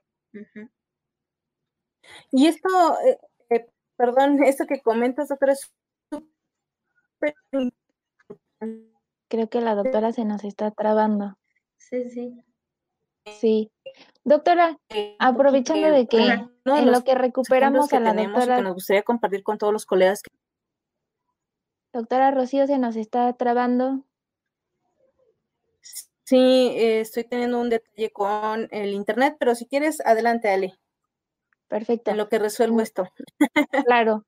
[2.31, 2.69] Y esto,
[3.05, 3.17] eh,
[3.49, 5.71] eh, perdón, esto que comentas, doctora, es
[9.29, 11.37] Creo que la doctora se nos está trabando.
[11.77, 12.43] Sí, sí.
[13.39, 13.71] Sí.
[14.23, 14.79] Doctora,
[15.19, 16.19] aprovechando de que
[16.65, 18.57] en lo que recuperamos a la doctora.
[18.57, 20.21] Que nos gustaría compartir con todos los colegas.
[21.91, 24.03] Doctora Rocío, se nos está trabando.
[26.23, 30.73] Sí, eh, estoy teniendo un detalle con el internet, pero si quieres, adelante, Ale.
[31.67, 32.11] Perfecto.
[32.11, 33.09] En lo que resuelvo esto.
[33.85, 34.25] Claro.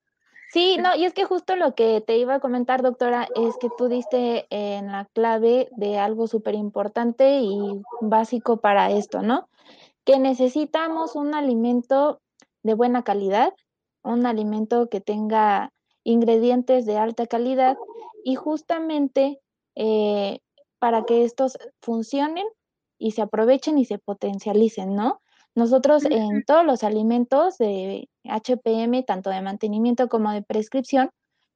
[0.51, 3.69] Sí, no, y es que justo lo que te iba a comentar, doctora, es que
[3.77, 9.49] tú diste en la clave de algo súper importante y básico para esto, ¿no?
[10.05, 12.21] Que necesitamos un alimento
[12.63, 13.53] de buena calidad,
[14.03, 17.77] un alimento que tenga ingredientes de alta calidad
[18.23, 19.41] y justamente
[19.75, 20.39] eh,
[20.79, 22.45] para que estos funcionen
[22.97, 25.21] y se aprovechen y se potencialicen, ¿no?
[25.55, 31.09] Nosotros en todos los alimentos de HPM, tanto de mantenimiento como de prescripción,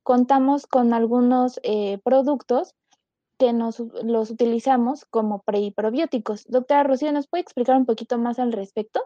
[0.04, 2.74] contamos con algunos eh, productos
[3.38, 6.46] que nos, los utilizamos como pre y probióticos.
[6.48, 9.02] Doctora Rocío, ¿nos puede explicar un poquito más al respecto?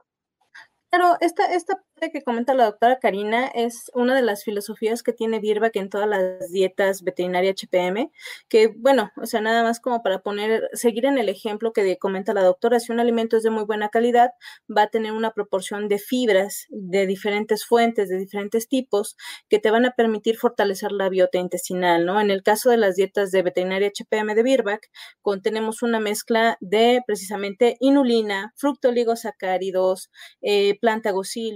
[0.89, 5.39] Claro, esta, esta que comenta la doctora Karina es una de las filosofías que tiene
[5.72, 8.12] que en todas las dietas veterinaria HPM,
[8.50, 12.34] que bueno, o sea, nada más como para poner, seguir en el ejemplo que comenta
[12.34, 14.32] la doctora, si un alimento es de muy buena calidad,
[14.76, 19.16] va a tener una proporción de fibras de diferentes fuentes, de diferentes tipos,
[19.50, 22.20] que te van a permitir fortalecer la biota intestinal, ¿no?
[22.20, 24.89] En el caso de las dietas de veterinaria HPM de Birback,
[25.22, 30.10] contenemos una mezcla de precisamente inulina, fructoligosacáridos,
[30.42, 31.12] eh, planta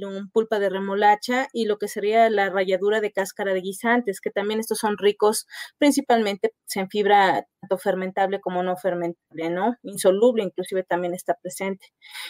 [0.05, 4.29] un pulpa de remolacha y lo que sería la ralladura de cáscara de guisantes, que
[4.29, 5.47] también estos son ricos
[5.79, 9.77] principalmente en fibra tanto fermentable como no fermentable, ¿no?
[9.81, 11.87] Insoluble inclusive también está presente.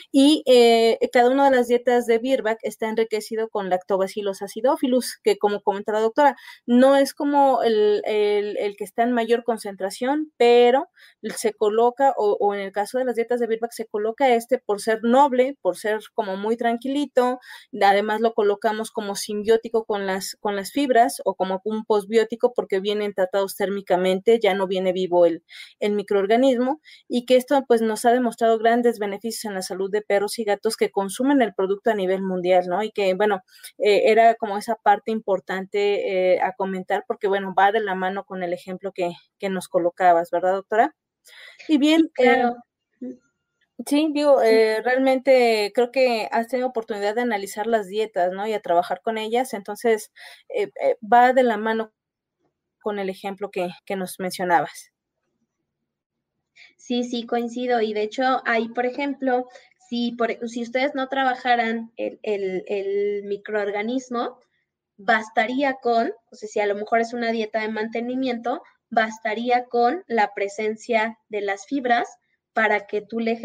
[0.10, 5.38] Y eh, cada una de las dietas de Birback está enriquecido con lactobacillus acidophilus, que
[5.38, 10.88] como comenta la doctora, no es como el, que está en mayor concentración, pero
[11.36, 14.60] se coloca, o, o, en el caso de las dietas de Birback, se coloca este
[14.60, 17.39] por ser noble, por ser como muy tranquilito,
[17.89, 22.80] además lo colocamos como simbiótico con las, con las fibras o como un posbiótico porque
[22.80, 25.43] vienen tratados térmicamente, ya no viene vivo el,
[25.80, 30.38] microorganismo y que esto pues nos ha demostrado grandes beneficios en la salud de perros
[30.38, 32.84] y gatos que consumen el producto a nivel mundial, ¿no?
[32.84, 33.41] Y que bueno,
[33.78, 38.26] eh, era como esa parte importante eh, a comentar porque bueno, va de la mano
[38.26, 40.95] con el ejemplo que, que nos colocabas, ¿verdad, doctora?
[41.67, 42.43] Y bien, eh,
[43.86, 48.48] Sí, digo, realmente creo que has tenido oportunidad de analizar las dietas, ¿no?
[48.48, 50.12] Y a trabajar con ellas, entonces
[51.02, 51.94] va de la mano
[52.82, 54.92] con el ejemplo que, que nos mencionabas.
[56.78, 57.82] Sí, sí, coincido.
[57.82, 59.48] Y de hecho, ahí, por ejemplo,
[59.90, 64.38] Si, por, si ustedes no trabajaran el, el microorganismo,
[64.98, 70.04] bastaría con, o sea, si a lo mejor es una dieta de mantenimiento, bastaría con
[70.08, 72.08] la presencia de las fibras
[72.58, 73.39] para que tú le,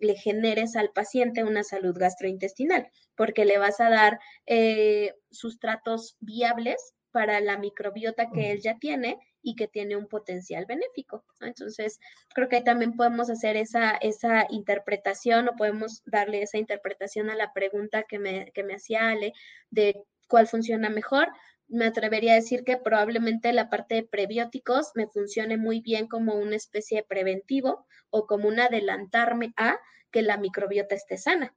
[0.00, 6.92] le generes al paciente una salud gastrointestinal, porque le vas a dar eh, sustratos viables
[7.10, 11.24] para la microbiota que él ya tiene y que tiene un potencial benéfico.
[11.40, 12.00] Entonces,
[12.34, 17.54] creo que también podemos hacer esa, esa interpretación o podemos darle esa interpretación a la
[17.54, 19.32] pregunta que me, que me hacía Ale
[19.70, 21.28] de cuál funciona mejor
[21.70, 26.34] me atrevería a decir que probablemente la parte de prebióticos me funcione muy bien como
[26.34, 29.78] una especie de preventivo o como un adelantarme a
[30.10, 31.54] que la microbiota esté sana.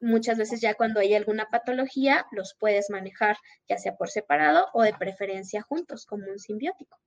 [0.00, 3.36] Muchas veces ya cuando hay alguna patología los puedes manejar
[3.68, 6.98] ya sea por separado o de preferencia juntos como un simbiótico.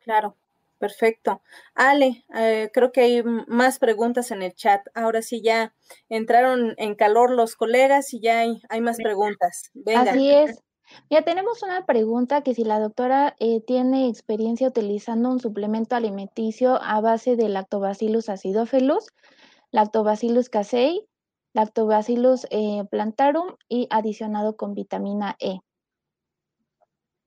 [0.00, 0.36] Claro,
[0.78, 1.40] perfecto.
[1.74, 4.82] Ale, eh, creo que hay más preguntas en el chat.
[4.92, 5.74] Ahora sí ya
[6.10, 9.70] entraron en calor los colegas y ya hay, hay más preguntas.
[9.72, 10.12] Venga.
[10.12, 10.62] Así es.
[11.10, 16.80] Ya tenemos una pregunta que si la doctora eh, tiene experiencia utilizando un suplemento alimenticio
[16.82, 19.08] a base de Lactobacillus acidophilus,
[19.70, 21.06] Lactobacillus casei,
[21.52, 25.60] Lactobacillus eh, plantarum y adicionado con vitamina E.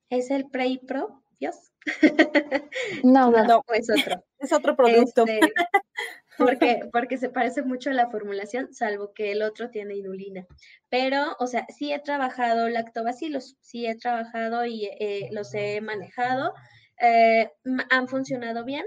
[0.09, 1.21] ¿Es el Prey Pro?
[1.39, 1.71] Dios.
[3.03, 4.23] No, no, es otro.
[4.39, 5.25] Es otro producto.
[5.25, 5.39] Este,
[6.37, 10.45] porque, porque se parece mucho a la formulación, salvo que el otro tiene inulina.
[10.89, 16.53] Pero, o sea, sí he trabajado lactobacilos, sí he trabajado y eh, los he manejado.
[17.01, 17.49] Eh,
[17.89, 18.85] han funcionado bien.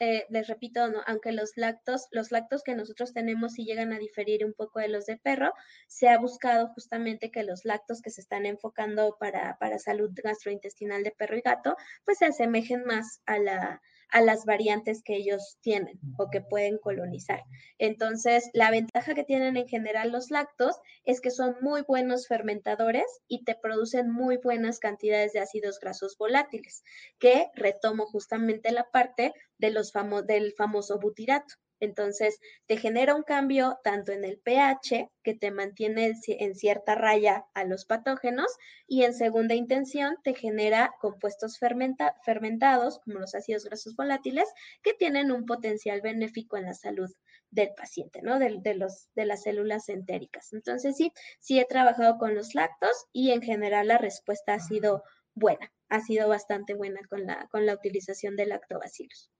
[0.00, 4.44] Eh, les repito, aunque los lactos, los lactos que nosotros tenemos sí llegan a diferir
[4.44, 5.52] un poco de los de perro,
[5.86, 11.04] se ha buscado justamente que los lactos que se están enfocando para, para salud gastrointestinal
[11.04, 13.80] de perro y gato, pues se asemejen más a la,
[14.12, 17.42] a las variantes que ellos tienen o que pueden colonizar.
[17.78, 23.06] Entonces, la ventaja que tienen en general los lactos es que son muy buenos fermentadores
[23.26, 26.84] y te producen muy buenas cantidades de ácidos grasos volátiles,
[27.18, 29.92] que retomo justamente la parte de los
[30.26, 31.54] del famoso butirato.
[31.82, 37.44] Entonces, te genera un cambio tanto en el pH, que te mantiene en cierta raya
[37.54, 38.46] a los patógenos,
[38.86, 44.48] y en segunda intención te genera compuestos fermentados, como los ácidos grasos volátiles,
[44.84, 47.10] que tienen un potencial benéfico en la salud
[47.50, 48.38] del paciente, ¿no?
[48.38, 50.52] De, los, de las células entéricas.
[50.52, 55.02] Entonces, sí, sí he trabajado con los lactos y en general la respuesta ha sido
[55.34, 59.32] buena, ha sido bastante buena con la, con la utilización de lactobacillus.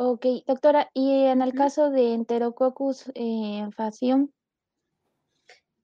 [0.00, 4.30] Ok, doctora, y en el caso de Enterococcus eh, facium.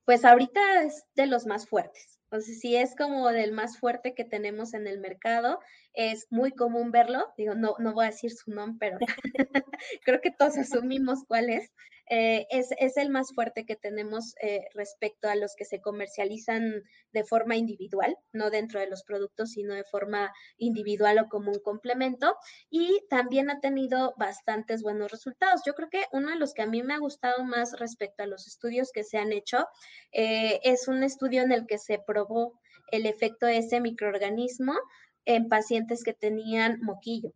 [0.04, 2.20] Pues ahorita es de los más fuertes.
[2.30, 5.58] O sea, si es como del más fuerte que tenemos en el mercado,
[5.94, 7.32] es muy común verlo.
[7.36, 8.98] Digo, no, no voy a decir su nombre, pero
[10.04, 11.70] creo que todos asumimos cuál es.
[12.10, 16.82] Eh, es, es, el más fuerte que tenemos eh, respecto a los que se comercializan
[17.12, 21.60] de forma individual, no dentro de los productos, sino de forma individual o como un
[21.60, 22.36] complemento.
[22.68, 25.62] Y también ha tenido bastantes buenos resultados.
[25.64, 28.26] Yo creo que uno de los que a mí me ha gustado más respecto a
[28.26, 29.66] los estudios que se han hecho
[30.12, 34.74] eh, es un estudio en el que se probó el efecto de ese microorganismo
[35.24, 37.32] en pacientes que tenían moquillo.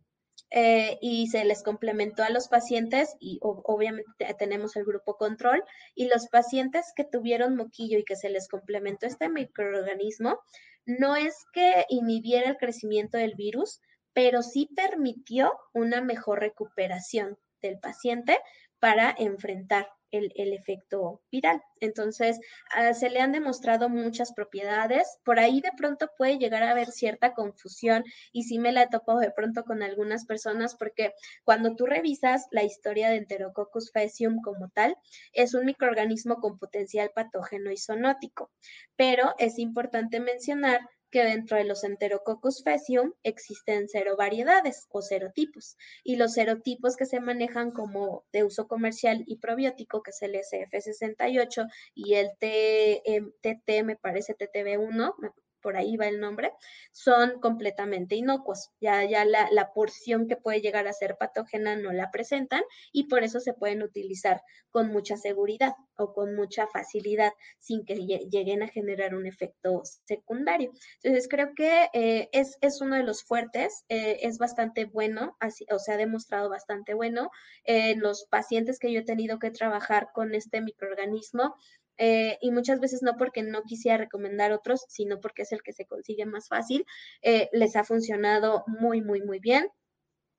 [0.51, 6.07] Eh, y se les complementó a los pacientes y obviamente tenemos el grupo control y
[6.07, 10.39] los pacientes que tuvieron moquillo y que se les complementó este microorganismo,
[10.87, 13.79] no es que inhibiera el crecimiento del virus,
[14.13, 18.39] pero sí permitió una mejor recuperación del paciente
[18.79, 21.61] para enfrentar el, efecto viral.
[21.79, 22.39] Entonces,
[22.75, 25.17] ah, se le han demostrado muchas propiedades.
[25.23, 28.87] Por ahí de pronto puede llegar a haber cierta confusión y sí me la he
[28.87, 34.41] topado de pronto con algunas personas porque cuando tú revisas la historia de Enterococcus faecium
[34.41, 34.95] como tal,
[35.33, 38.51] es un microorganismo con potencial patógeno y zoonótico.
[38.95, 45.77] Pero es importante mencionar que dentro de los Enterococcus faecium existen cero variedades o serotipos
[46.03, 50.35] y los serotipos que se manejan como de uso comercial y probiótico, que es el
[50.35, 55.13] SF68 y el TT, me parece TTB1,
[55.61, 56.51] por ahí va el nombre,
[56.91, 58.69] son completamente inocuos.
[58.79, 63.23] Ya, ya la, porción que puede llegar a ser patógena no la presentan y por
[63.23, 68.67] eso se pueden utilizar con mucha seguridad o con mucha facilidad sin que lleguen a
[68.67, 70.71] generar un efecto secundario.
[71.03, 75.65] Entonces creo que eh, es, es, uno de los fuertes, eh, es bastante bueno, así,
[75.71, 77.29] o sea, ha demostrado bastante bueno.
[77.65, 81.55] en los pacientes que yo he tenido que trabajar con este microorganismo,
[81.99, 85.73] eh, y muchas veces no porque no quisiera recomendar otros, sino porque es el que
[85.73, 86.85] se consigue más fácil,
[87.21, 89.69] eh, les ha funcionado muy, muy, muy bien.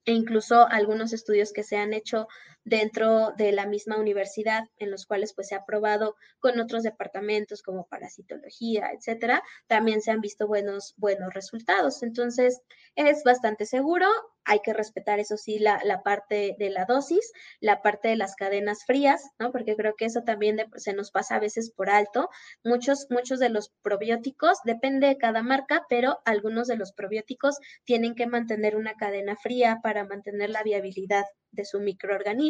[0.06, 2.26] E incluso algunos estudios que se han hecho
[2.64, 7.62] dentro de la misma universidad, en los cuales pues se ha probado con otros departamentos
[7.62, 12.02] como parasitología, etcétera, también se han visto buenos, buenos resultados.
[12.02, 12.60] Entonces,
[12.96, 14.06] es bastante seguro,
[14.44, 18.34] hay que respetar, eso sí, la, la, parte de la dosis, la parte de las
[18.34, 19.52] cadenas frías, ¿no?
[19.52, 22.28] Porque creo que eso también se nos pasa a veces por alto.
[22.64, 28.14] Muchos, muchos de los probióticos, depende de cada marca, pero algunos de los probióticos tienen
[28.14, 32.49] que mantener una cadena fría para mantener la viabilidad de su microorganismo.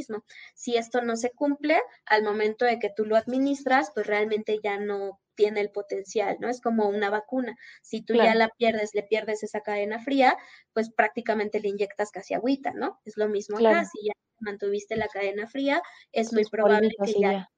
[0.54, 4.78] Si esto no se cumple, al momento de que tú lo administras, pues realmente ya
[4.78, 6.48] no tiene el potencial, ¿no?
[6.48, 7.56] Es como una vacuna.
[7.82, 10.36] Si tú ya la pierdes, le pierdes esa cadena fría,
[10.72, 13.00] pues prácticamente le inyectas casi agüita, ¿no?
[13.04, 15.80] Es lo mismo acá, si ya mantuviste la cadena fría,
[16.12, 17.48] es muy probable que ya...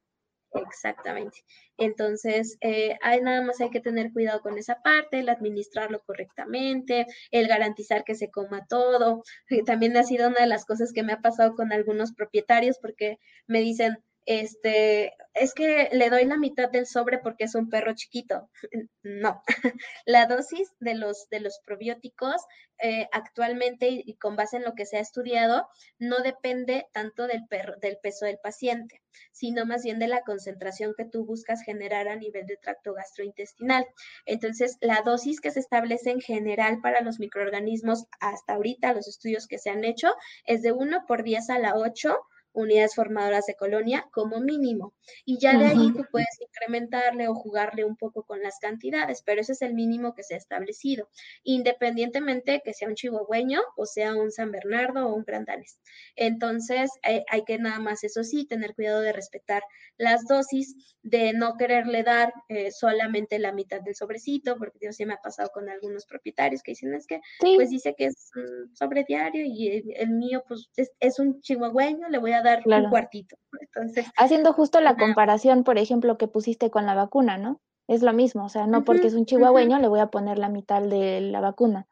[0.55, 1.39] Exactamente.
[1.79, 7.07] Entonces, eh, hay, nada más hay que tener cuidado con esa parte, el administrarlo correctamente,
[7.31, 9.23] el garantizar que se coma todo.
[9.67, 13.19] También ha sido una de las cosas que me ha pasado con algunos propietarios porque
[13.47, 13.97] me dicen,
[14.27, 18.49] este, es que le doy la mitad del sobre porque es un perro chiquito.
[19.05, 19.43] No,
[20.07, 22.37] la dosis de los, de los probióticos
[22.79, 25.69] eh, actualmente y con base en lo que se ha estudiado
[25.99, 29.03] no depende tanto del, perro, del peso del paciente,
[29.33, 33.87] sino más bien de la concentración que tú buscas generar a nivel de tracto gastrointestinal.
[34.25, 39.49] Entonces, la dosis que se establece en general para los microorganismos hasta ahorita, los estudios
[39.49, 40.15] que se han hecho,
[40.45, 42.17] es de 1 por 10 a la 8
[42.53, 44.95] unidades formadoras de colonia como mínimo.
[45.25, 49.41] Y ya de ahí tú puedes incrementarle o jugarle un poco con las cantidades, pero
[49.41, 51.09] ese es el mínimo que se ha establecido,
[51.43, 55.79] independientemente que sea un chihuahueño o sea un San Bernardo o un gran danés.
[56.17, 59.63] Entonces, hay, hay que nada más, eso sí, tener cuidado de respetar
[59.97, 65.05] las dosis, de no quererle dar eh, solamente la mitad del sobrecito, porque Dios sí
[65.05, 68.75] me ha pasado con algunos propietarios que dicen, es que, pues dice que es un
[68.75, 72.91] sobre diario y el, mío, pues es, es un chihuahueño, le voy a dar un
[72.91, 73.37] cuartito.
[73.61, 77.61] Entonces, haciendo justo la comparación, por ejemplo, que pusiste con la vacuna, ¿no?
[77.89, 80.49] Es lo mismo, o sea, no porque es un chihuahueño le voy a poner la
[80.49, 81.87] mitad de la vacuna.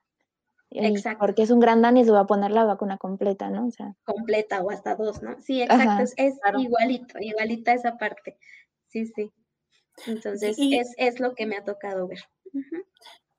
[0.70, 1.18] Exacto.
[1.26, 3.66] Porque es un gran danés le voy a poner la vacuna completa, ¿no?
[3.66, 3.94] O sea.
[4.04, 5.40] Completa o hasta dos, ¿no?
[5.40, 8.38] Sí, exacto, es, igualito, igualita esa parte.
[8.86, 9.32] Sí, sí.
[10.06, 12.20] Entonces, es, es, lo que me ha tocado ver.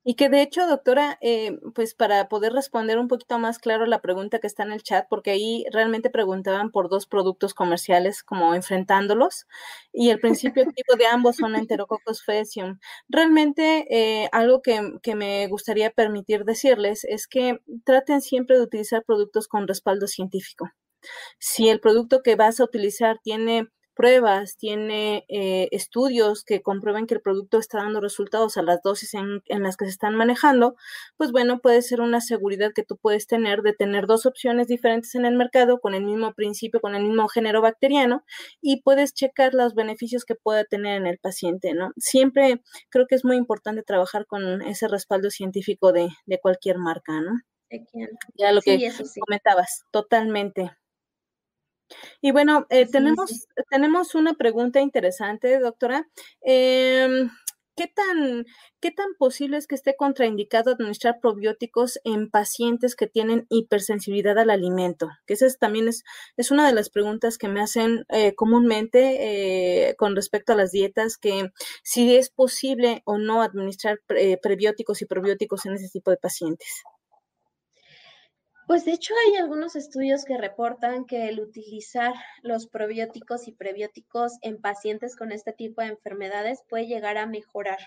[0.03, 4.01] Y que de hecho, doctora, eh, pues para poder responder un poquito más claro la
[4.01, 8.55] pregunta que está en el chat, porque ahí realmente preguntaban por dos productos comerciales como
[8.55, 9.45] enfrentándolos,
[9.93, 12.79] y el principio activo de ambos son Enterococcus faecium.
[13.09, 19.03] Realmente eh, algo que, que me gustaría permitir decirles es que traten siempre de utilizar
[19.03, 20.71] productos con respaldo científico.
[21.39, 23.67] Si el producto que vas a utilizar tiene
[24.01, 29.13] pruebas, tiene eh, estudios que comprueben que el producto está dando resultados a las dosis
[29.13, 30.75] en, las que se están manejando,
[31.17, 35.13] pues bueno, puede ser una seguridad que tú puedes tener de tener dos opciones diferentes
[35.13, 38.23] en el mercado con el mismo principio, con el mismo género bacteriano
[38.59, 41.91] y puedes checar los beneficios que pueda tener en el paciente, ¿no?
[41.97, 46.09] Siempre creo que es muy importante trabajar con ese respaldo científico de,
[46.41, 47.39] cualquier marca, ¿no?
[48.35, 48.91] Ya lo que
[49.27, 50.71] comentabas, totalmente.
[52.21, 56.07] Y bueno, eh, tenemos, tenemos una pregunta interesante, doctora.
[56.41, 57.29] Em,
[57.75, 58.45] ¿qué, tan,
[58.79, 64.49] ¿Qué tan posible es que esté contraindicado administrar probióticos en pacientes que tienen hipersensibilidad al
[64.49, 65.09] alimento?
[65.25, 66.03] Que esa también es,
[66.37, 70.71] es una de las preguntas que me hacen eh, comúnmente eh, con respecto a las
[70.71, 71.49] dietas, que
[71.83, 73.99] si es posible o no administrar
[74.41, 76.83] prebióticos y probióticos en ese tipo de pacientes.
[78.71, 84.37] Pues de hecho hay algunos estudios que reportan que el utilizar los probióticos y prebióticos
[84.43, 87.79] en pacientes con este tipo de enfermedades puede llegar a mejorar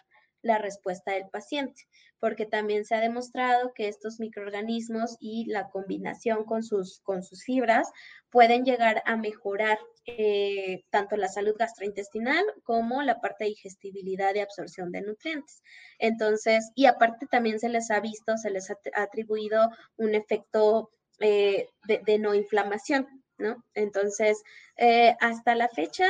[0.45, 1.83] la respuesta del paciente,
[2.21, 7.43] porque también se ha demostrado que estos microorganismos y la combinación con sus, con sus
[7.43, 7.91] fibras
[8.31, 14.41] pueden llegar a mejorar eh, tanto la salud gastrointestinal como la parte de digestibilidad y
[14.41, 15.63] absorción de nutrientes.
[15.99, 20.91] Entonces, y aparte también se les ha visto, se les ha atribuido un efecto
[21.21, 23.65] eh, de, no inflamación, ¿no?
[23.73, 24.43] Entonces,
[24.77, 26.07] eh, hasta la fecha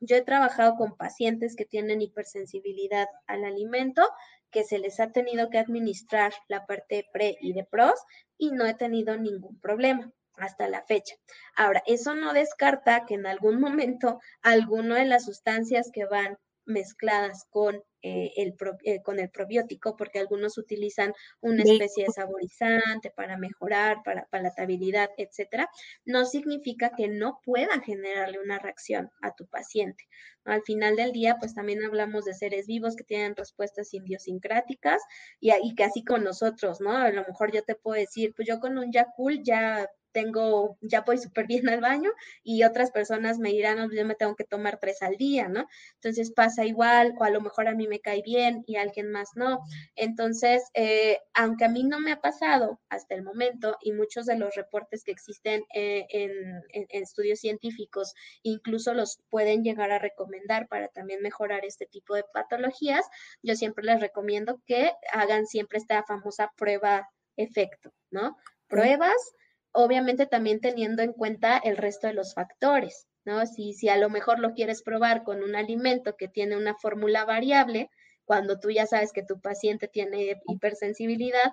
[0.00, 4.02] yo he trabajado con pacientes que tienen hipersensibilidad al alimento,
[4.50, 7.94] que se les ha tenido que administrar la parte pre y de pros
[8.36, 11.14] y no he tenido ningún problema hasta la fecha.
[11.56, 17.46] Ahora, eso no descarta que en algún momento alguna de las sustancias que van mezcladas
[17.50, 23.38] con, eh, el, eh, con el probiótico, porque algunos utilizan una especie de saborizante para
[23.38, 25.70] mejorar, para palatabilidad, etcétera,
[26.04, 30.04] no significa que no puedan generarle una reacción a tu paciente.
[30.44, 35.00] Al final del día, pues también hablamos de seres vivos que tienen respuestas idiosincráticas
[35.40, 36.90] y, y que así con nosotros, ¿no?
[36.94, 41.02] A lo mejor yo te puedo decir, pues yo con un Yakul ya tengo, ya
[41.02, 42.10] voy súper bien al baño
[42.42, 45.66] y otras personas me dirán, yo me tengo que tomar tres al día, ¿no?
[45.94, 49.30] Entonces pasa igual o a lo mejor a mí me cae bien y alguien más
[49.34, 49.60] no.
[49.94, 54.36] Entonces, eh, aunque a mí no me ha pasado hasta el momento y muchos de
[54.36, 60.88] los reportes que existen eh, en, estudios científicos incluso los pueden llegar a recomendar para
[60.88, 63.06] también mejorar este tipo de patologías,
[63.42, 68.36] yo siempre les recomiendo que hagan siempre esta famosa prueba efecto, ¿no?
[68.68, 69.34] Pruebas
[69.74, 73.46] obviamente también teniendo en cuenta el resto de los factores, ¿no?
[73.46, 77.24] Si, si a lo mejor lo quieres probar con un alimento que tiene una fórmula
[77.24, 77.90] variable,
[78.24, 81.52] cuando tú ya sabes que tu paciente tiene hipersensibilidad,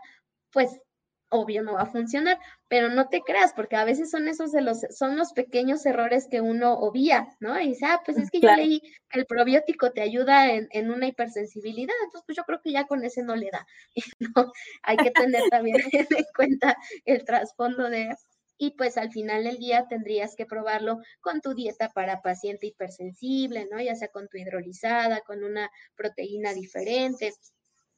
[0.52, 0.80] pues
[1.32, 4.62] obvio no va a funcionar, pero no te creas, porque a veces son esos de
[4.62, 7.60] los, son los pequeños errores que uno obvia, ¿no?
[7.60, 10.92] Y dice, ah, pues es que yo leí que el probiótico te ayuda en, en,
[10.92, 13.66] una hipersensibilidad, entonces pues yo creo que ya con ese no le da.
[14.20, 14.52] no,
[14.84, 15.78] hay que tener también
[16.20, 18.14] en cuenta el trasfondo de,
[18.62, 23.68] y pues al final del día tendrías que probarlo con tu dieta para paciente hipersensible,
[23.72, 23.82] ¿no?
[23.82, 27.34] Ya sea con tu hidrolizada, con una proteína diferente,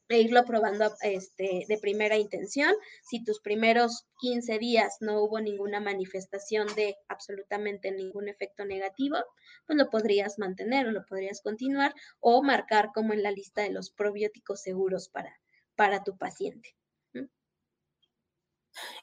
[0.08, 2.74] e irlo probando este, de primera intención.
[3.02, 9.18] Si tus primeros 15 días no hubo ninguna manifestación de absolutamente ningún efecto negativo,
[9.66, 13.70] pues lo podrías mantener o lo podrías continuar o marcar como en la lista de
[13.70, 15.38] los probióticos seguros para,
[15.76, 16.74] para tu paciente.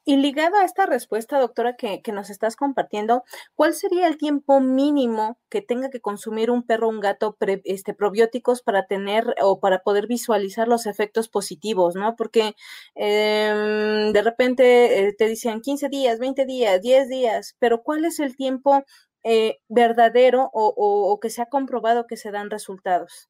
[0.06, 3.24] Y ligado a esta respuesta, doctora, que, nos estás compartiendo,
[3.56, 7.94] ¿cuál sería el tiempo mínimo que tenga que consumir un perro o un gato este,
[7.94, 12.16] probióticos para tener o para poder visualizar los efectos positivos, ¿no?
[12.16, 12.56] Porque
[12.96, 18.20] em, de repente eh, te dicen 15 días, 20 días, 10 días, pero ¿cuál es
[18.20, 18.84] el tiempo
[19.24, 23.30] eh, verdadero o, o que se ha comprobado que se dan resultados?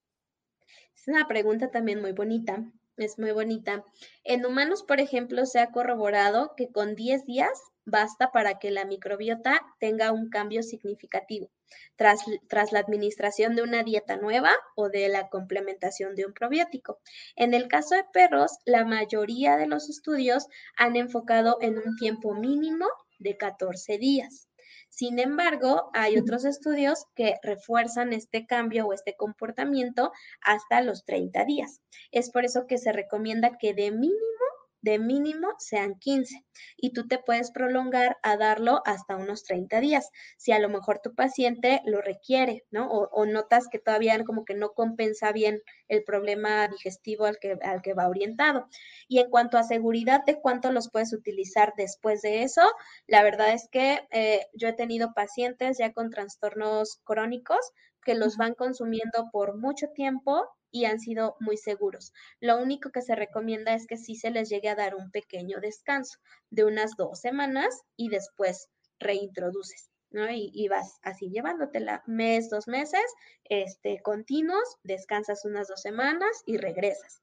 [0.96, 2.64] Es una pregunta también muy bonita
[3.02, 3.84] es muy bonita.
[4.24, 8.86] En humanos, por ejemplo, se ha corroborado que con 10 días basta para que la
[8.86, 11.50] microbiota tenga un cambio significativo
[11.96, 17.00] tras, tras, la administración de una dieta nueva o de la complementación de un probiótico.
[17.36, 20.48] En el caso de perros, la mayoría de los estudios
[20.78, 22.88] han enfocado en un tiempo mínimo
[23.20, 24.48] de 14 días.
[24.92, 30.12] Sin embargo, hay otros estudios que refuerzan este cambio o este comportamiento
[30.42, 31.82] hasta los 30 días.
[32.12, 34.41] Es por eso que se recomienda que de mínimo
[34.82, 36.44] de mínimo sean 15
[36.78, 41.00] y tú te puedes prolongar a darlo hasta unos 30 días, si a lo mejor
[41.00, 42.90] tu paciente lo requiere, ¿no?
[42.90, 47.82] O, notas que todavía como que no compensa bien el problema digestivo al que, al
[47.82, 48.68] que va orientado.
[49.08, 52.62] Y en cuanto a seguridad de cuánto los puedes utilizar después de eso,
[53.08, 57.72] la verdad es que eh, yo he tenido pacientes ya con trastornos crónicos
[58.04, 62.14] que los van consumiendo por mucho tiempo y han sido muy seguros.
[62.40, 65.60] Lo único que se recomienda es que sí se les llegue a dar un pequeño
[65.60, 66.18] descanso
[66.50, 69.90] de unas dos semanas y después reintroduces.
[70.12, 70.30] ¿no?
[70.30, 73.04] Y, vas así llevándotela mes, dos meses,
[73.46, 77.22] este, continuos, descansas unas dos semanas y regresas.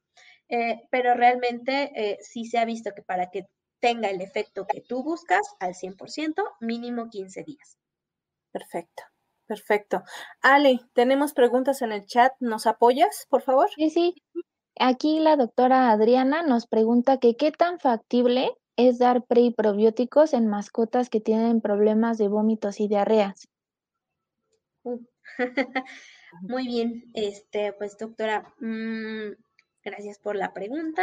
[0.48, 3.46] Eh, pero realmente eh, sí se ha visto que para que
[3.80, 7.76] tenga el efecto que tú buscas al 100%, mínimo 15 días.
[8.52, 9.02] Perfecto.
[9.48, 10.02] Perfecto.
[10.42, 12.34] Ale, tenemos preguntas en el chat.
[12.38, 13.70] ¿Nos apoyas, por favor?
[13.74, 14.14] Sí, sí.
[14.78, 21.08] Aquí la doctora Adriana nos pregunta que qué tan factible es dar preprobióticos en mascotas
[21.08, 23.48] que tienen problemas de vómitos y diarreas.
[26.42, 29.32] Muy bien, este, pues doctora, mm,
[29.82, 31.02] gracias por la pregunta.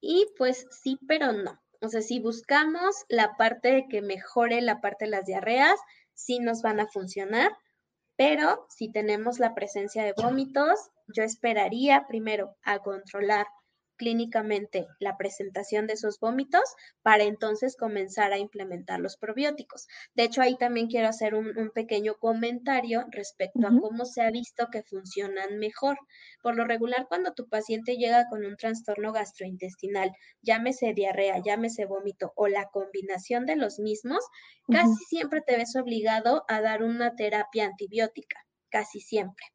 [0.00, 1.60] Y pues sí, pero no.
[1.82, 5.78] O sea, si buscamos la parte que mejore la parte de las diarreas,
[6.14, 7.52] sí nos van a funcionar
[8.16, 13.46] pero si tenemos la presencia de vómitos, yo esperaría primero a controlar
[14.02, 16.64] clínicamente la presentación de esos vómitos
[17.02, 19.86] para entonces comenzar a implementar los probióticos.
[20.16, 24.66] De hecho, ahí también quiero hacer un, pequeño comentario respecto a cómo se ha visto
[24.72, 25.98] que funcionan mejor.
[26.42, 32.32] Por lo regular, cuando tu paciente llega con un trastorno gastrointestinal, llámese diarrea, llámese vómito
[32.34, 34.24] o la combinación de los mismos,
[34.68, 39.46] casi siempre te ves obligado a dar una terapia antibiótica, casi siempre.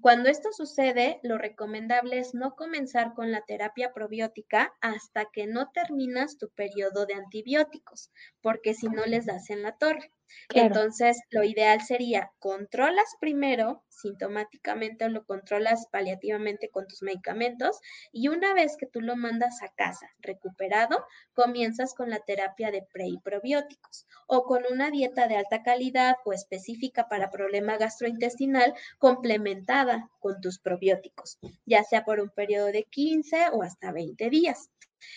[0.00, 5.70] Cuando esto sucede, lo recomendable es no comenzar con la terapia probiótica hasta que no
[5.70, 10.12] terminas tu periodo de antibióticos, porque si no les das en la torre.
[10.54, 17.80] Entonces, lo ideal sería controlas primero sintomáticamente o lo controlas paliativamente con tus medicamentos
[18.12, 21.04] y una vez que tú lo mandas a casa recuperado,
[21.34, 26.16] comienzas con la terapia de pre y probióticos o con una dieta de alta calidad
[26.24, 32.84] o específica para problema gastrointestinal complementada con tus probióticos, ya sea por un periodo de
[32.84, 34.70] 15 o hasta 20 días.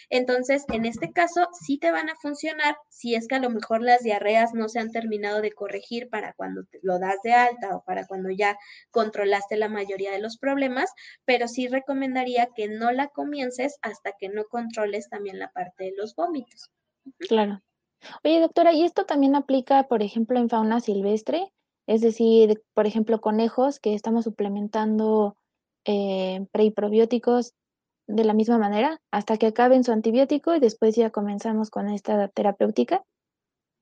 [0.10, 3.82] Entonces, en este caso, sí te van a funcionar si es que a lo mejor
[3.82, 7.84] las diarreas no se han terminado de corregir para cuando lo das de alta o
[7.84, 8.58] para cuando ya
[8.92, 10.92] controlaste la mayoría de los problemas,
[11.26, 15.94] pero sí recomendaría que no la comiences hasta que no controles también la parte de
[15.98, 16.72] los vómitos.
[17.20, 17.62] Claro.
[18.24, 21.54] Oye, doctora, ¿y esto también aplica, por ejemplo, en fauna silvestre?
[21.88, 25.36] Es decir, por ejemplo, conejos que estamos suplementando
[25.86, 27.54] eh, preprobióticos
[28.16, 32.28] de la misma manera hasta que acaben su antibiótico y después ya comenzamos con esta
[32.28, 33.04] terapéutica.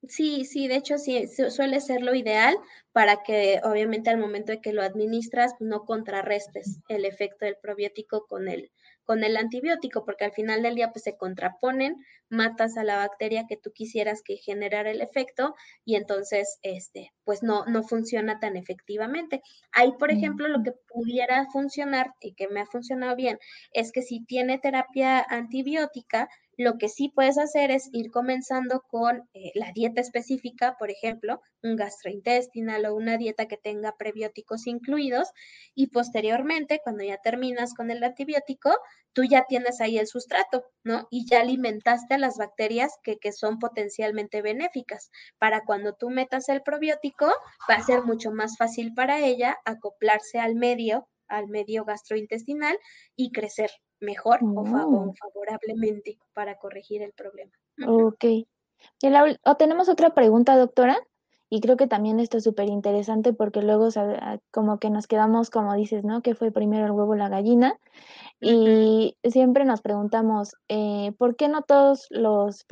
[0.08, 2.56] Sí, sí, de hecho sí, suele ser lo ideal
[2.94, 8.26] para que obviamente al momento de que lo administras no contrarrestes el efecto del probiótico
[8.26, 8.72] con el,
[9.10, 11.95] con el antibiótico, porque al final del día pues se contraponen,
[12.30, 17.41] matas a la bacteria que tú quisieras que generara el efecto y entonces este pues
[17.41, 19.41] no no funciona tan efectivamente.
[19.72, 23.39] Ahí, por ejemplo, lo que pudiera funcionar y que me ha funcionado bien
[23.74, 26.30] es que si tiene terapia antibiótica,
[26.60, 31.41] lo que sí puedes hacer es ir comenzando con eh, la dieta específica, por ejemplo,
[31.64, 35.30] un gastrointestinal o una dieta que tenga prebióticos incluidos
[35.74, 38.76] y posteriormente, cuando ya terminas con el antibiótico,
[39.14, 41.07] tú ya tienes ahí el sustrato, ¿no?
[41.10, 45.12] Y ya alimentaste a las bacterias que, que son potencialmente benéficas.
[45.38, 47.28] Para cuando tú metas el probiótico,
[47.70, 52.78] va a ser mucho más fácil para ella acoplarse al medio al medio gastrointestinal
[53.16, 53.70] y crecer
[54.00, 55.14] mejor o, oh.
[55.20, 57.52] favorablemente para corregir el problema.
[57.88, 58.26] Ok.
[59.43, 60.97] o tenemos otra pregunta, doctora,
[61.52, 63.89] y creo que también esto es súper interesante porque luego
[64.52, 66.22] como que nos quedamos, como dices, ¿no?
[66.22, 67.80] Que fue primero el huevo o la gallina.
[68.39, 72.66] Y siempre nos preguntamos, eh, ¿por qué no todos los,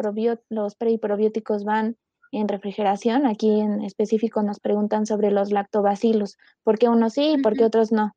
[0.50, 1.98] los pre y probióticos van
[2.32, 3.26] en refrigeración?
[3.26, 6.38] Aquí en específico nos preguntan sobre los lactobacilos.
[6.64, 8.14] ¿Por qué unos sí y por qué otros no?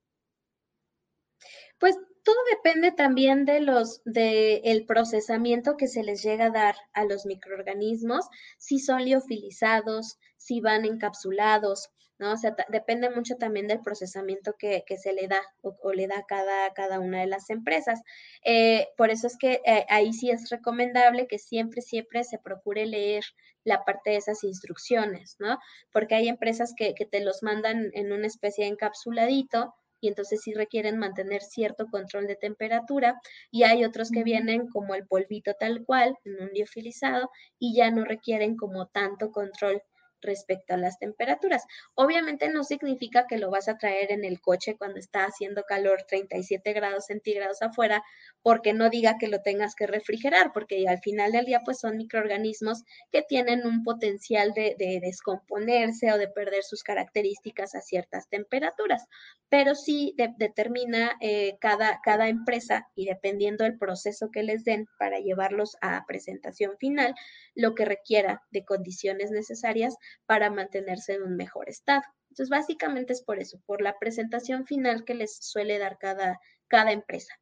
[1.78, 6.76] Pues todo depende también de los de el procesamiento que se les llega a dar
[6.92, 12.32] a los microorganismos, si son liofilizados, si van encapsulados, ¿no?
[12.32, 16.72] O sea, depende mucho también del procesamiento que, se le da o, le da cada,
[16.74, 18.02] cada una de las empresas.
[18.44, 22.84] Eh, por eso es que eh, ahí sí es recomendable que siempre, siempre se procure
[22.86, 23.24] leer
[23.64, 25.58] la parte de esas instrucciones, ¿no?
[25.92, 30.40] Porque hay empresas que, que te los mandan en una especie de encapsuladito y entonces
[30.42, 33.20] sí requieren mantener cierto control de temperatura
[33.50, 37.90] y hay otros que vienen como el polvito tal cual en un liofilizado y ya
[37.90, 39.82] no requieren como tanto control
[40.22, 41.64] respecto a las temperaturas.
[41.94, 46.04] Obviamente no significa que lo vas a traer en el coche cuando está haciendo calor
[46.08, 48.02] 37 grados centígrados afuera,
[48.42, 51.96] porque no diga que lo tengas que refrigerar, porque al final del día pues son
[51.96, 59.06] microorganismos que tienen un potencial de, descomponerse o de perder sus características a ciertas temperaturas.
[59.48, 65.18] Pero sí determina eh, cada, cada empresa y dependiendo del proceso que les den para
[65.18, 67.14] llevarlos a presentación final,
[67.54, 69.96] lo que requiera de condiciones necesarias
[70.26, 72.02] para mantenerse en un mejor estado.
[72.30, 76.38] Entonces, básicamente es por eso, por la presentación final que les suele dar cada,
[76.68, 77.34] cada empresa.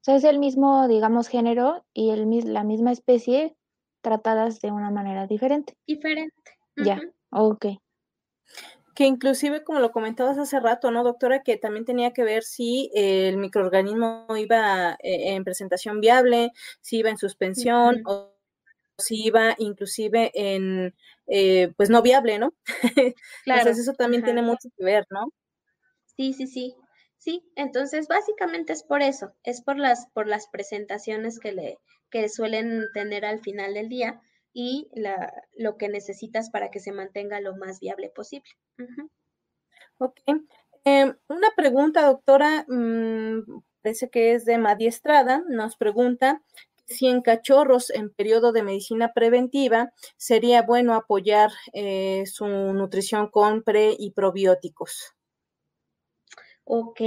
[0.00, 3.56] O sea, es el mismo, digamos, género y el, la misma especie
[4.00, 5.76] tratadas de una manera diferente.
[5.86, 6.34] Diferente.
[6.76, 7.00] Ya,
[7.30, 7.66] ok.
[8.94, 11.42] Que inclusive, como lo comentabas hace rato, ¿no, doctora?
[11.42, 16.50] Que también tenía que ver si el microorganismo iba eh, en presentación viable,
[16.80, 18.31] si iba en suspensión o
[19.10, 20.94] iba inclusive en,
[21.26, 22.54] eh, pues no viable, ¿no?
[23.44, 23.60] Claro.
[23.60, 25.32] Entonces eso también tiene mucho que ver, ¿no?
[26.16, 26.74] Sí, sí, sí.
[27.18, 31.78] Sí, entonces básicamente es por eso, es por las, por las presentaciones que le,
[32.10, 34.20] que suelen tener al final del día
[34.52, 38.50] y la, lo que necesitas para que se mantenga lo más viable posible.
[39.98, 40.18] Ok.
[40.84, 46.42] Em, una pregunta, doctora, mm, parece que es de Madiestrada, nos pregunta
[46.92, 53.62] si en cachorros en periodo de medicina preventiva sería bueno apoyar eh, su nutrición con
[53.64, 55.14] pre y probióticos.
[56.64, 57.00] Ok,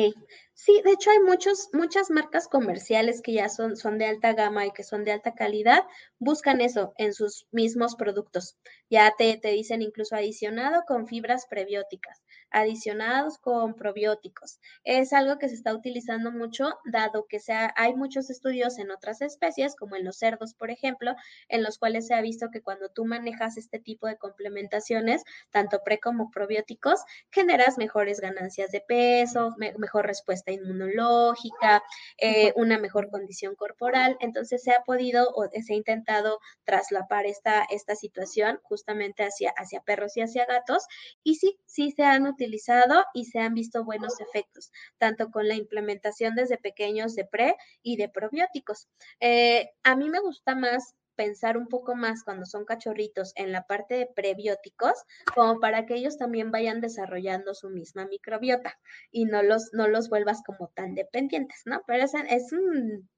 [0.53, 4.65] sí, de hecho hay muchos, muchas marcas comerciales que ya son, son de alta gama
[4.65, 5.83] y que son de alta calidad,
[6.19, 8.57] buscan eso en sus mismos productos.
[8.89, 14.59] Ya te, te dicen incluso adicionado con fibras prebióticas, adicionados con probióticos.
[14.83, 19.21] Es algo que se está utilizando mucho, dado que sea, hay muchos estudios en otras
[19.21, 21.15] especies, como en los cerdos, por ejemplo,
[21.49, 25.81] en los cuales se ha visto que cuando tú manejas este tipo de complementaciones, tanto
[25.83, 27.01] pre como probióticos,
[27.31, 31.83] generas mejores ganancias de peso, mejor respuesta inmunológica,
[32.17, 34.17] eh, una mejor condición corporal.
[34.19, 35.75] Entonces se ha podido o se ha
[36.05, 40.85] intentado traslapar esta, esta situación justamente hacia, hacia perros y hacia gatos.
[41.23, 45.55] Y sí, sí se han utilizado y se han visto buenos efectos, tanto con la
[45.55, 48.87] implementación desde pequeños de pre y de probióticos.
[49.19, 53.63] Eh, a mí me gusta más pensar un poco más cuando son cachorritos en la
[53.63, 54.93] parte de prebióticos,
[55.33, 58.77] como para que ellos también vayan desarrollando su misma microbiota
[59.11, 61.81] y no los, no los vuelvas como tan dependientes, ¿no?
[61.87, 63.09] Pero es, es un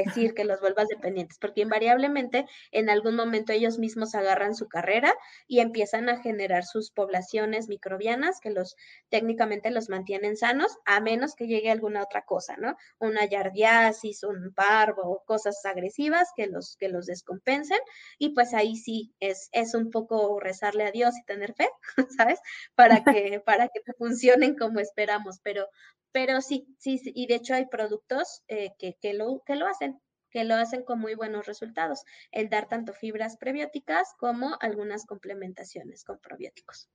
[0.00, 5.14] decir que los vuelvas dependientes, porque invariablemente en algún momento ellos mismos agarran su carrera
[5.46, 8.76] y empiezan a generar sus poblaciones microbianas que los
[9.08, 12.76] técnicamente los mantienen sanos, a menos que llegue alguna otra cosa, ¿no?
[12.98, 17.80] Una yardiasis, un parvo, cosas agresivas que los, que los descompensen,
[18.18, 21.68] y pues ahí sí es, es un poco rezarle a Dios y tener fe,
[22.16, 22.40] ¿sabes?
[22.74, 25.66] Para que, para que funcionen como esperamos, pero
[26.12, 30.00] pero sí, sí, y de hecho hay productos eh, que, que, lo, que lo hacen,
[30.30, 36.04] que lo hacen con muy buenos resultados, el dar tanto fibras prebióticas como algunas complementaciones
[36.04, 36.88] con probióticos.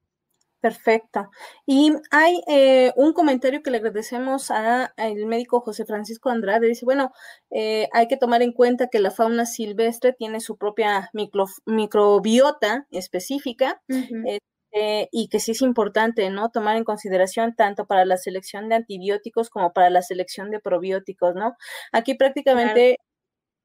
[0.60, 1.30] Perfecto.
[1.68, 4.92] Y hay eh, un comentario que le agradecemos al
[5.28, 6.68] médico José Francisco Andrade.
[6.68, 7.12] Dice, bueno,
[7.52, 11.12] eh, hay que tomar en cuenta que la fauna silvestre tiene su propia
[11.66, 13.82] microbiota específica.
[13.88, 14.40] Eh,
[14.72, 16.50] y que sí es importante, ¿no?
[16.50, 21.36] Tomar en consideración tanto para la selección de antibióticos como para la selección de probióticos,
[21.36, 21.56] ¿no?
[21.92, 22.98] Aquí prácticamente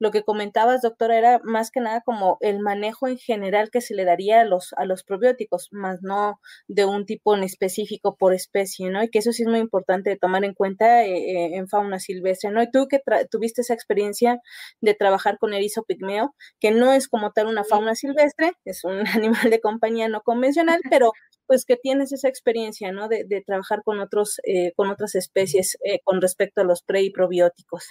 [0.02, 3.94] lo que comentabas, doctora, era más que nada como el manejo en general que se
[3.94, 8.34] le daría a los, a los probióticos, más no de un tipo en específico por
[8.34, 9.04] especie, ¿no?
[9.04, 12.00] Y que eso sí es muy importante de tomar en cuenta eh, eh, en fauna
[12.00, 12.60] silvestre, ¿no?
[12.64, 13.00] Y tú que
[13.30, 14.40] tuviste esa experiencia
[14.80, 19.04] de trabajar con erizo pigmeo, que no es como tal una fauna silvestre, es un
[19.16, 21.12] animal de compañía no convencional, pero
[21.46, 23.06] pues que tienes esa experiencia, ¿no?
[23.06, 27.10] De, de trabajar con otros, eh, con otras especies con respecto a los pre y
[27.10, 27.86] probióticos.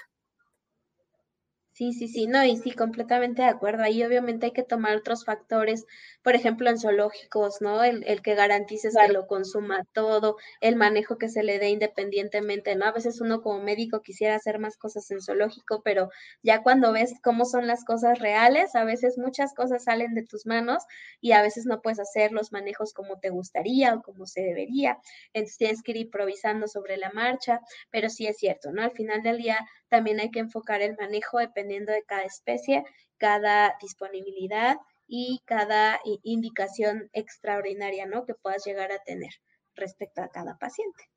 [1.81, 3.81] Sí, sí, sí, no, y sí, completamente de acuerdo.
[3.81, 5.85] Ahí obviamente hay que tomar otros factores,
[6.21, 7.83] por ejemplo, en zoológicos, ¿no?
[7.83, 12.75] El, el que garantices que lo consuma todo, el manejo que se le dé independientemente,
[12.75, 12.85] ¿no?
[12.85, 16.09] A veces uno como médico quisiera hacer más cosas en zoológico, pero
[16.43, 20.45] ya cuando ves cómo son las cosas reales, a veces muchas cosas salen de tus
[20.45, 20.83] manos
[21.19, 24.99] y a veces no puedes hacer los manejos como te gustaría o como se debería.
[25.33, 27.59] Entonces tienes que ir improvisando sobre la marcha,
[27.89, 28.83] pero sí es cierto, ¿no?
[28.83, 29.57] Al final del día
[29.91, 32.85] también hay que enfocar el manejo dependiendo de cada especie,
[33.17, 38.25] cada disponibilidad y cada indicación extraordinaria, ¿no?
[38.25, 39.33] Que puedas llegar a tener
[39.75, 41.09] respecto a cada paciente.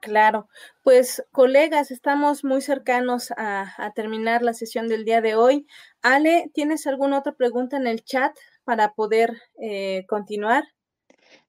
[0.00, 0.48] Claro,
[0.82, 5.66] pues colegas, estamos muy cercanos a, terminar la sesión del día de hoy.
[6.02, 10.64] Ale, ¿tienes alguna otra pregunta en el chat para poder eh, continuar?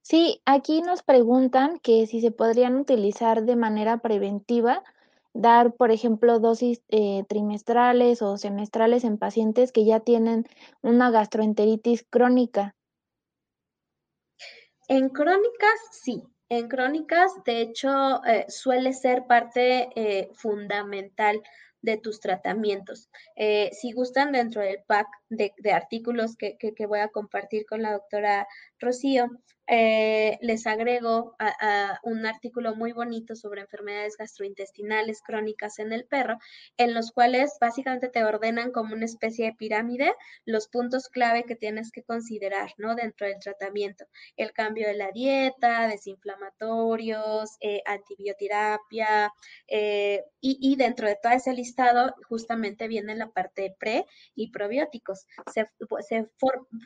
[0.01, 4.83] Sí, aquí nos preguntan que si se podrían utilizar de manera preventiva
[5.33, 10.45] dar, por ejemplo, dosis eh, trimestrales o semestrales en pacientes que ya tienen
[10.81, 12.75] una gastroenteritis crónica.
[14.87, 16.23] En crónicas, sí.
[16.49, 21.43] En crónicas, de hecho, eh, suele ser parte eh, fundamental
[21.81, 23.09] de tus tratamientos.
[23.71, 28.47] si gustan, dentro del pack de, artículos que, que, voy a compartir con la doctora
[28.79, 29.29] Rocío,
[29.71, 36.39] eh, les agrego a, un artículo muy bonito sobre enfermedades gastrointestinales crónicas en el perro,
[36.77, 40.11] en los cuales básicamente te ordenan como una especie de pirámide
[40.45, 42.95] los puntos clave que tienes que considerar, ¿no?
[42.95, 44.05] Dentro del tratamiento.
[44.37, 49.31] El cambio de la dieta, desinflamatorios, eh, antibioterapia,
[49.67, 54.05] eh, y, dentro de todo ese listado justamente viene la parte de pre
[54.35, 55.18] y probióticos.
[55.51, 55.65] Se,
[56.07, 56.29] se,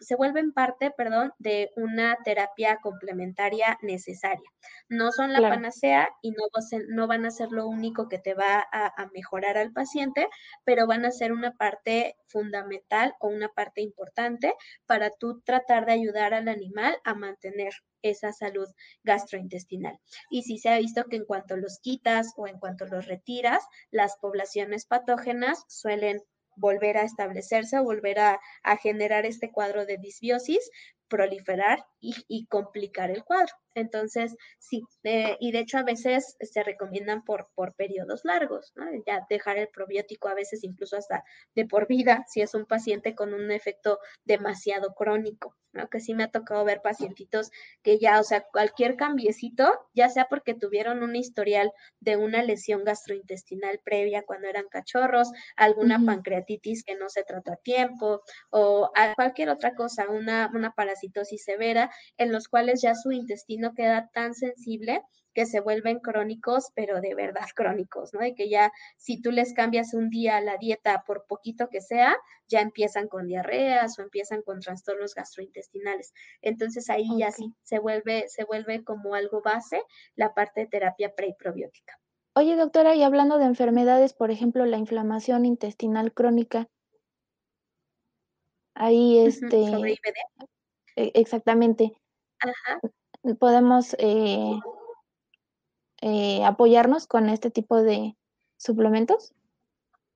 [0.02, 4.50] se vuelven parte, perdón, de una terapia complementaria necesaria.
[4.90, 6.46] No son la panacea y no,
[6.90, 10.28] no, van a ser lo único que te va a, mejorar al paciente,
[10.64, 14.54] pero van a ser una parte fundamental o una parte importante
[14.86, 18.68] para tú tratar de ayudar al animal a mantener esa salud
[19.04, 19.98] gastrointestinal.
[20.30, 23.64] Y si se ha visto que en cuanto los quitas o en cuanto los retiras,
[23.92, 26.22] las poblaciones patógenas suelen
[26.56, 30.70] volver a establecerse volver a, a, generar este cuadro de disbiosis,
[31.08, 33.54] proliferar y, complicar el cuadro.
[33.76, 38.86] Entonces, sí, eh, y de hecho a veces se recomiendan por, por periodos largos, ¿no?
[39.06, 41.24] ya dejar el probiótico a veces incluso hasta
[41.56, 45.90] de por vida, si es un paciente con un efecto demasiado crónico, ¿no?
[45.90, 47.52] que sí me ha tocado ver pacientitos
[47.82, 52.84] que ya, o sea, cualquier cambiecito, ya sea porque tuvieron un historial de una lesión
[52.84, 59.50] gastrointestinal previa cuando eran cachorros, alguna pancreatitis que no se trató a tiempo, o cualquier
[59.50, 65.02] otra cosa, una, una parasitosis severa, en los cuales ya su intestino queda tan sensible
[65.34, 68.20] que se vuelven crónicos, pero de verdad crónicos, ¿no?
[68.20, 72.16] De que ya si tú les cambias un día la dieta por poquito que sea,
[72.48, 76.14] ya empiezan con diarreas o empiezan con trastornos gastrointestinales.
[76.42, 79.82] Entonces ahí ya sí se vuelve, se vuelve como algo base
[80.16, 82.00] la parte de terapia preprobiótica.
[82.36, 86.68] Oye, doctora, y hablando de enfermedades, por ejemplo, la inflamación intestinal crónica,
[88.74, 89.70] ahí este...
[89.70, 90.48] ¿Sobre IBD?
[90.96, 91.94] E, exactamente.
[92.40, 92.80] Ajá.
[93.40, 94.60] Podemos eh,
[96.02, 98.18] eh, apoyarnos con este tipo de
[98.58, 99.34] suplementos?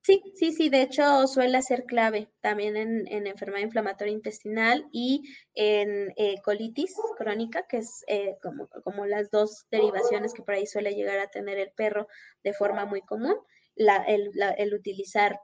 [0.08, 6.14] Sí, sí, sí, de hecho suele ser clave también en, enfermedad inflamatoria intestinal y en
[6.16, 10.96] eh, colitis crónica, que es eh, como, como, las dos derivaciones que por ahí suele
[10.96, 12.08] llegar a tener el perro
[12.42, 13.36] de forma muy común,
[13.76, 15.42] la, el, utilizar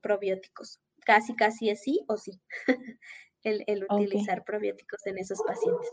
[0.00, 0.80] probióticos.
[1.04, 2.40] Casi, casi es sí o sí,
[3.42, 5.90] el, utilizar probióticos en esos pacientes.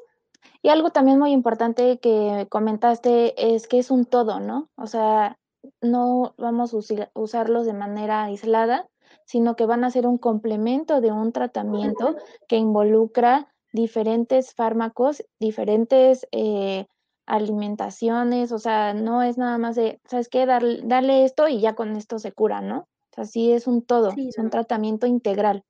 [0.61, 4.69] Y algo también muy importante que comentaste es que es un todo, ¿no?
[4.75, 5.37] O sea,
[5.81, 6.77] no vamos a
[7.13, 8.87] usarlos de manera aislada,
[9.25, 12.15] sino que van a ser un complemento de un tratamiento
[12.47, 16.85] que involucra diferentes fármacos, diferentes eh,
[17.25, 20.45] alimentaciones, o sea, no es nada más de, ¿sabes qué?
[20.45, 22.79] Darle, esto y ya con esto se cura, ¿no?
[22.79, 25.63] O sea, sí es un todo, es un tratamiento integral.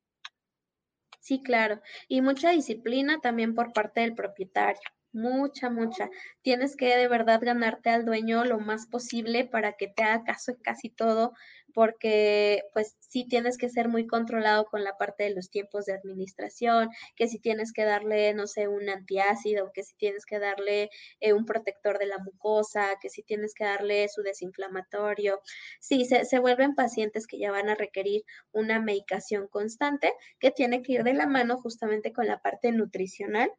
[1.24, 1.80] Sí, claro.
[2.06, 4.82] Y mucha disciplina también por parte del propietario.
[5.10, 6.10] Mucha, mucha.
[6.42, 10.50] Tienes que de verdad ganarte al dueño lo más posible para que te haga caso
[10.52, 11.32] en casi todo,
[11.74, 15.92] porque pues sí tienes que ser muy controlado con la parte de los tiempos de
[15.92, 20.90] administración, que si tienes que darle, no sé, un antiácido, que si tienes que darle
[21.20, 25.40] eh, un protector de la mucosa, que si tienes que darle su desinflamatorio.
[25.80, 28.22] Sí, se, se vuelven pacientes que ya van a requerir
[28.52, 33.50] una medicación constante que tiene que ir de la mano justamente con la parte nutricional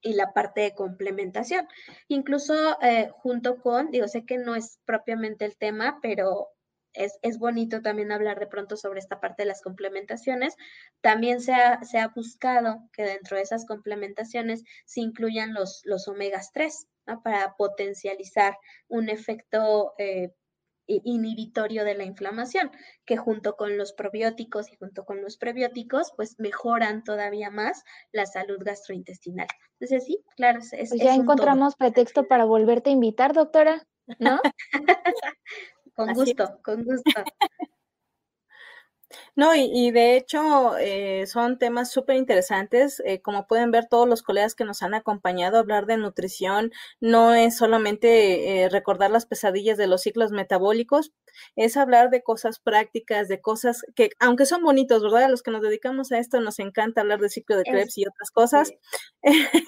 [0.00, 1.66] y la parte de complementación.
[2.08, 6.48] Incluso eh, junto con, digo, sé que no es propiamente el tema, pero
[6.92, 10.54] es, es, bonito también hablar de pronto sobre esta parte de las complementaciones.
[11.00, 16.08] También se ha, se ha buscado que dentro de esas complementaciones se incluyan los, los
[16.08, 16.88] omegas 3
[17.22, 18.56] para potencializar
[18.88, 20.32] un efecto eh,
[20.88, 22.70] inhibitorio de la inflamación,
[23.04, 28.26] que junto con los probióticos y junto con los prebióticos, pues mejoran todavía más la
[28.26, 29.46] salud gastrointestinal.
[29.78, 33.86] Entonces, sí, claro, es, pues ya encontramos pretexto para volverte a invitar, doctora,
[34.18, 34.40] ¿no?
[35.98, 37.10] con gusto, con gusto.
[39.38, 43.00] No, y, de hecho eh, son temas súper interesantes.
[43.04, 47.34] Eh, como pueden ver todos los colegas que nos han acompañado, hablar de nutrición no
[47.34, 51.12] es solamente eh, recordar las pesadillas de los ciclos metabólicos,
[51.54, 55.22] es hablar de cosas prácticas, de cosas que, aunque son bonitos, ¿verdad?
[55.22, 58.08] A los que nos dedicamos a esto nos encanta hablar de ciclo de Krebs y
[58.08, 58.72] otras cosas,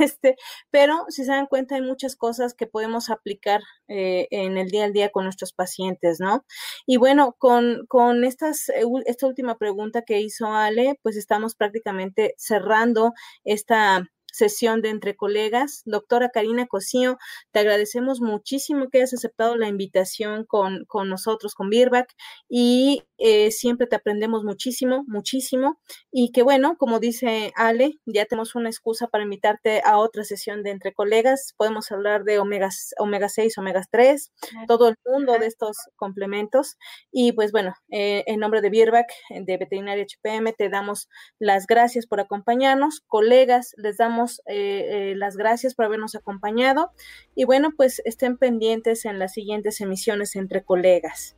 [0.00, 0.34] este,
[0.72, 4.90] pero si se dan cuenta hay muchas cosas que podemos aplicar en el día a
[4.90, 6.44] día con nuestros pacientes, ¿no?
[6.86, 8.68] Y bueno, con, con estas,
[9.06, 13.12] esta última pregunta que hizo Ale, pues estamos prácticamente cerrando
[13.44, 15.82] esta sesión de entre colegas.
[15.84, 17.18] Doctora Karina Cosío,
[17.52, 22.14] te agradecemos muchísimo que hayas aceptado la invitación con, con nosotros, con Birback,
[22.48, 25.78] y eh, siempre te aprendemos muchísimo, muchísimo.
[26.10, 30.62] Y que bueno, como dice Ale, ya tenemos una excusa para invitarte a otra sesión
[30.62, 31.54] de entre colegas.
[31.56, 34.32] Podemos hablar de omega, omega 6, omega 3,
[34.66, 36.76] todo el mundo de estos complementos.
[37.12, 41.08] Y pues bueno, eh, en nombre de Birback, de Veterinaria HPM, te damos
[41.38, 43.02] las gracias por acompañarnos.
[43.06, 46.92] Colegas, les damos eh, eh, las gracias por habernos acompañado
[47.34, 51.36] y bueno, pues estén pendientes en las siguientes emisiones entre colegas.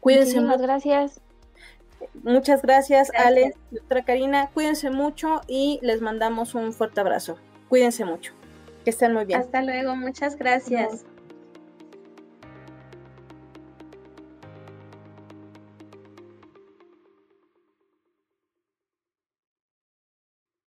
[0.00, 0.40] Cuídense.
[0.40, 1.20] Muchas gracias.
[2.22, 4.50] Muchas gracias, Ale, doctora Karina.
[4.52, 7.38] Cuídense mucho y les mandamos un fuerte abrazo.
[7.68, 8.34] Cuídense mucho.
[8.84, 9.40] Que estén muy bien.
[9.40, 11.06] Hasta luego, muchas gracias.